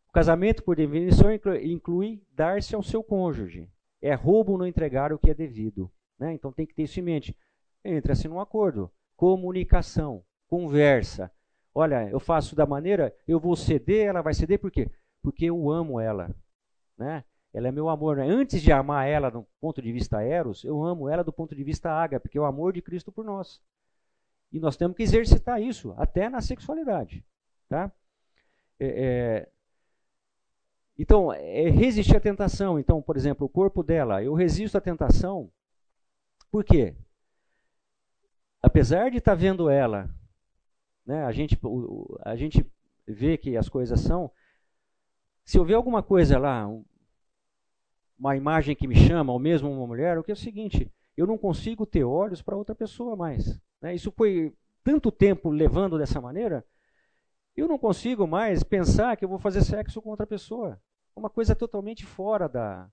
[0.10, 1.30] o casamento, por definição,
[1.64, 3.70] inclui, dar-se ao seu cônjuge.
[4.02, 5.90] É roubo não entregar o que é devido.
[6.20, 6.34] Né?
[6.34, 7.38] Então, tem que ter isso em mente.
[7.86, 8.92] Entra-se num acordo.
[9.16, 11.32] Comunicação, conversa.
[11.80, 14.90] Olha, eu faço da maneira, eu vou ceder, ela vai ceder, por quê?
[15.22, 16.36] Porque eu amo ela.
[16.98, 17.24] Né?
[17.54, 18.18] Ela é meu amor.
[18.18, 18.28] Né?
[18.28, 21.64] Antes de amar ela do ponto de vista eros, eu amo ela do ponto de
[21.64, 23.62] vista ágape, porque é o amor de Cristo por nós.
[24.52, 27.24] E nós temos que exercitar isso, até na sexualidade.
[27.70, 27.92] Tá?
[28.80, 29.50] É, é...
[30.98, 32.80] Então, é resistir à tentação.
[32.80, 35.52] Então, por exemplo, o corpo dela, eu resisto à tentação.
[36.50, 36.96] Por quê?
[38.64, 40.10] Apesar de estar tá vendo ela,
[41.08, 41.58] né, a, gente,
[42.22, 42.70] a gente
[43.08, 44.30] vê que as coisas são.
[45.46, 46.68] Se eu ver alguma coisa lá,
[48.20, 51.26] uma imagem que me chama, ou mesmo uma mulher, o que é o seguinte: eu
[51.26, 53.58] não consigo ter olhos para outra pessoa mais.
[53.82, 53.96] Né?
[53.96, 54.54] Isso foi
[54.84, 56.66] tanto tempo levando dessa maneira,
[57.56, 60.80] eu não consigo mais pensar que eu vou fazer sexo com outra pessoa.
[61.16, 62.88] Uma coisa totalmente fora da,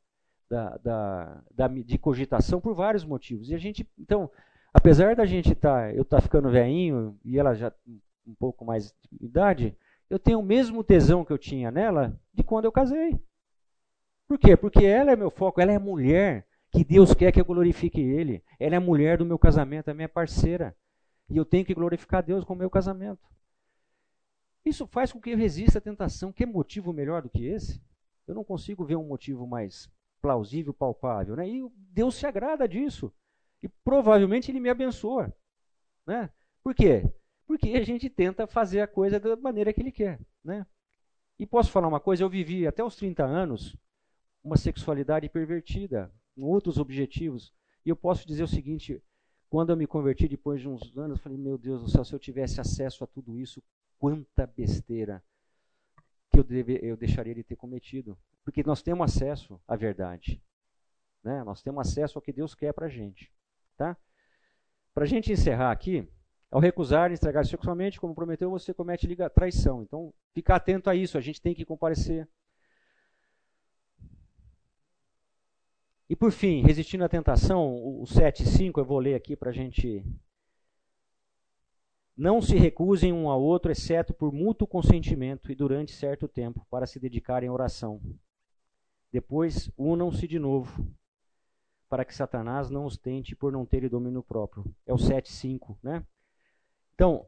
[0.49, 3.51] da, da, da de cogitação por vários motivos.
[3.51, 4.31] E a gente, então,
[4.73, 8.01] apesar da gente estar, tá, eu estar tá ficando velhinho e ela já um
[8.33, 9.77] pouco mais de idade,
[10.09, 13.21] eu tenho o mesmo tesão que eu tinha nela de quando eu casei.
[14.29, 14.57] Por quê?
[14.57, 18.43] Porque ela é meu foco, ela é mulher que Deus quer que eu glorifique Ele.
[18.59, 20.77] Ela é a mulher do meu casamento, é minha parceira.
[21.29, 23.23] E eu tenho que glorificar Deus com o meu casamento.
[24.65, 26.33] Isso faz com que eu resista à tentação.
[26.33, 27.83] Que motivo melhor do que esse?
[28.27, 29.91] Eu não consigo ver um motivo mais
[30.21, 31.37] plausível, palpável.
[31.37, 31.49] Né?
[31.49, 33.13] E Deus se agrada disso.
[33.63, 35.33] E provavelmente Ele me abençoa.
[36.07, 36.31] Né?
[36.63, 37.05] Por quê?
[37.47, 40.21] Porque a gente tenta fazer a coisa da maneira que Ele quer.
[40.43, 40.66] Né?
[41.39, 42.23] E posso falar uma coisa?
[42.23, 43.77] Eu vivi até os 30 anos
[44.43, 47.53] uma sexualidade pervertida com outros objetivos.
[47.85, 49.03] E eu posso dizer o seguinte:
[49.49, 52.12] quando eu me converti depois de uns anos, eu falei, meu Deus do céu, se
[52.15, 53.62] eu tivesse acesso a tudo isso,
[53.99, 55.23] quanta besteira
[56.31, 58.19] que eu, deve, eu deixaria de ter cometido.
[58.43, 60.43] Porque nós temos acesso à verdade.
[61.23, 61.43] Né?
[61.45, 63.33] Nós temos acesso ao que Deus quer para a gente.
[63.77, 63.97] Tá?
[64.93, 66.07] Para a gente encerrar aqui,
[66.55, 69.83] ao recusar entregar sexualmente, como prometeu, você comete traição.
[69.83, 71.19] Então, fica atento a isso.
[71.19, 72.29] A gente tem que comparecer
[76.09, 80.05] E por fim, resistindo à tentação, o 7.5 eu vou ler aqui para a gente.
[82.17, 86.87] Não se recusem um ao outro, exceto por mútuo consentimento e durante certo tempo, para
[86.87, 88.01] se dedicarem à oração.
[89.11, 90.87] Depois, unam-se de novo,
[91.89, 94.65] para que Satanás não os tente por não terem domínio próprio.
[94.87, 96.07] É o 7.5, né?
[96.95, 97.27] Então,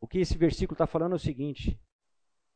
[0.00, 1.78] o que esse versículo está falando é o seguinte: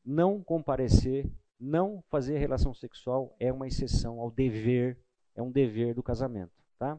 [0.05, 4.98] não comparecer, não fazer relação sexual é uma exceção ao dever
[5.36, 6.98] é um dever do casamento, tá?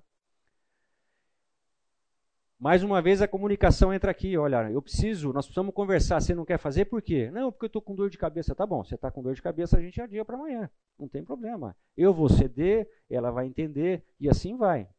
[2.60, 6.46] Mais uma vez a comunicação entra aqui, olha, eu preciso, nós precisamos conversar, você não
[6.46, 7.30] quer fazer por quê?
[7.30, 9.42] Não, porque eu estou com dor de cabeça, tá bom, você está com dor de
[9.42, 11.76] cabeça, a gente adia para amanhã, não tem problema.
[11.96, 14.90] Eu vou ceder, ela vai entender e assim vai.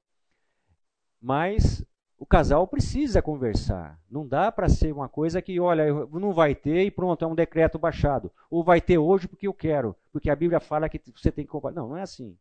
[1.21, 1.85] Mas
[2.19, 6.83] o casal precisa conversar, não dá para ser uma coisa que, olha, não vai ter
[6.83, 8.33] e pronto, é um decreto baixado.
[8.51, 11.51] Ou vai ter hoje porque eu quero, porque a Bíblia fala que você tem que
[11.51, 11.71] comprar.
[11.71, 12.37] Não, não é assim,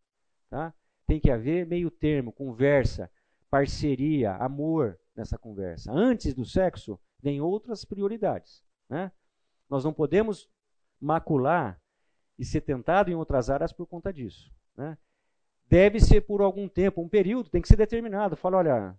[0.49, 0.73] tá?
[1.05, 3.09] Tem que haver meio termo, conversa,
[3.51, 5.91] parceria, amor nessa conversa.
[5.91, 8.63] Antes do sexo, vem outras prioridades.
[8.89, 9.11] Né?
[9.69, 10.49] Nós não podemos
[10.99, 11.79] macular
[12.37, 14.51] e ser tentado em outras áreas por conta disso.
[14.75, 14.97] Né?
[15.69, 18.35] Deve ser por algum tempo, um período, tem que ser determinado.
[18.35, 18.97] Fala, olha,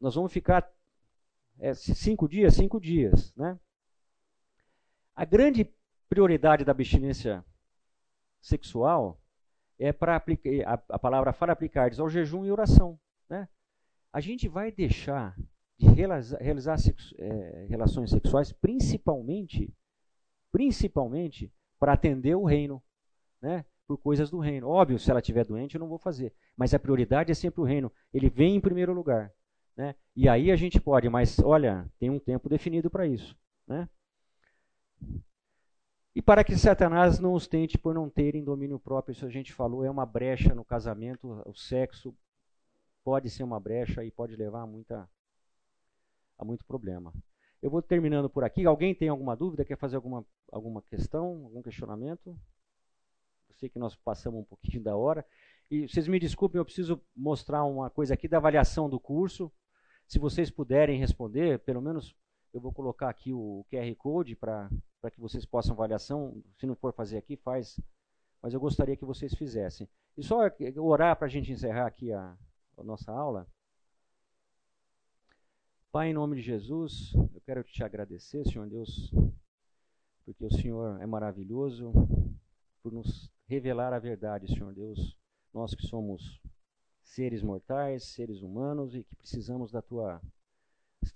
[0.00, 0.70] nós vamos ficar
[1.58, 3.34] é, cinco dias, cinco dias.
[3.36, 3.58] Né?
[5.14, 5.72] A grande
[6.08, 7.44] prioridade da abstinência
[8.40, 9.20] sexual
[9.78, 12.98] é para aplicar, a, a, palavra para aplicar diz ao jejum e oração.
[13.28, 13.48] Né?
[14.12, 15.36] A gente vai deixar
[15.76, 16.76] de realizar, realizar
[17.18, 19.74] é, relações sexuais principalmente,
[20.52, 22.82] principalmente para atender o reino,
[23.42, 23.64] né?
[23.86, 24.68] Por coisas do reino.
[24.68, 26.32] Óbvio, se ela estiver doente, eu não vou fazer.
[26.56, 27.92] Mas a prioridade é sempre o reino.
[28.12, 29.32] Ele vem em primeiro lugar.
[29.76, 29.94] Né?
[30.14, 33.36] E aí a gente pode, mas olha, tem um tempo definido para isso.
[33.66, 33.88] Né?
[36.14, 39.52] E para que Satanás não os tente por não terem domínio próprio, isso a gente
[39.52, 42.16] falou, é uma brecha no casamento, o sexo
[43.02, 45.08] pode ser uma brecha e pode levar a, muita,
[46.38, 47.12] a muito problema.
[47.60, 48.64] Eu vou terminando por aqui.
[48.64, 49.64] Alguém tem alguma dúvida?
[49.64, 52.38] Quer fazer alguma, alguma questão, algum questionamento?
[53.56, 55.24] Sei que nós passamos um pouquinho da hora.
[55.70, 59.50] E vocês me desculpem, eu preciso mostrar uma coisa aqui da avaliação do curso.
[60.06, 62.14] Se vocês puderem responder, pelo menos
[62.52, 64.70] eu vou colocar aqui o QR Code para
[65.12, 66.42] que vocês possam avaliação.
[66.58, 67.80] Se não for fazer aqui, faz.
[68.42, 69.88] Mas eu gostaria que vocês fizessem.
[70.16, 70.40] E só
[70.76, 72.36] orar para a gente encerrar aqui a,
[72.76, 73.46] a nossa aula.
[75.90, 79.12] Pai, em nome de Jesus, eu quero te agradecer, Senhor Deus,
[80.24, 81.92] porque o Senhor é maravilhoso,
[82.82, 85.16] por nos revelar a verdade, Senhor Deus.
[85.52, 86.40] Nós que somos
[87.02, 90.20] seres mortais, seres humanos e que precisamos da tua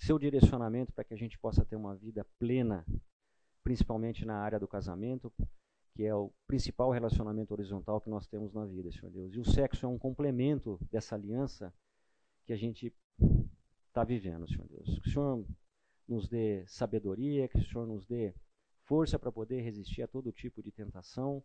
[0.01, 2.87] seu direcionamento para que a gente possa ter uma vida plena,
[3.63, 5.33] principalmente na área do casamento,
[5.95, 9.35] que é o principal relacionamento horizontal que nós temos na vida, Senhor Deus.
[9.35, 11.75] E o sexo é um complemento dessa aliança
[12.45, 12.95] que a gente
[13.89, 14.99] está vivendo, Senhor Deus.
[15.01, 15.47] Que o Senhor
[16.07, 18.35] nos dê sabedoria, que o Senhor nos dê
[18.85, 21.43] força para poder resistir a todo tipo de tentação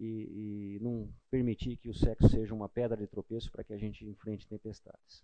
[0.00, 3.76] e, e não permitir que o sexo seja uma pedra de tropeço para que a
[3.76, 5.22] gente enfrente tempestades.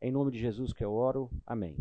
[0.00, 1.28] Em nome de Jesus que eu oro.
[1.44, 1.76] Amém.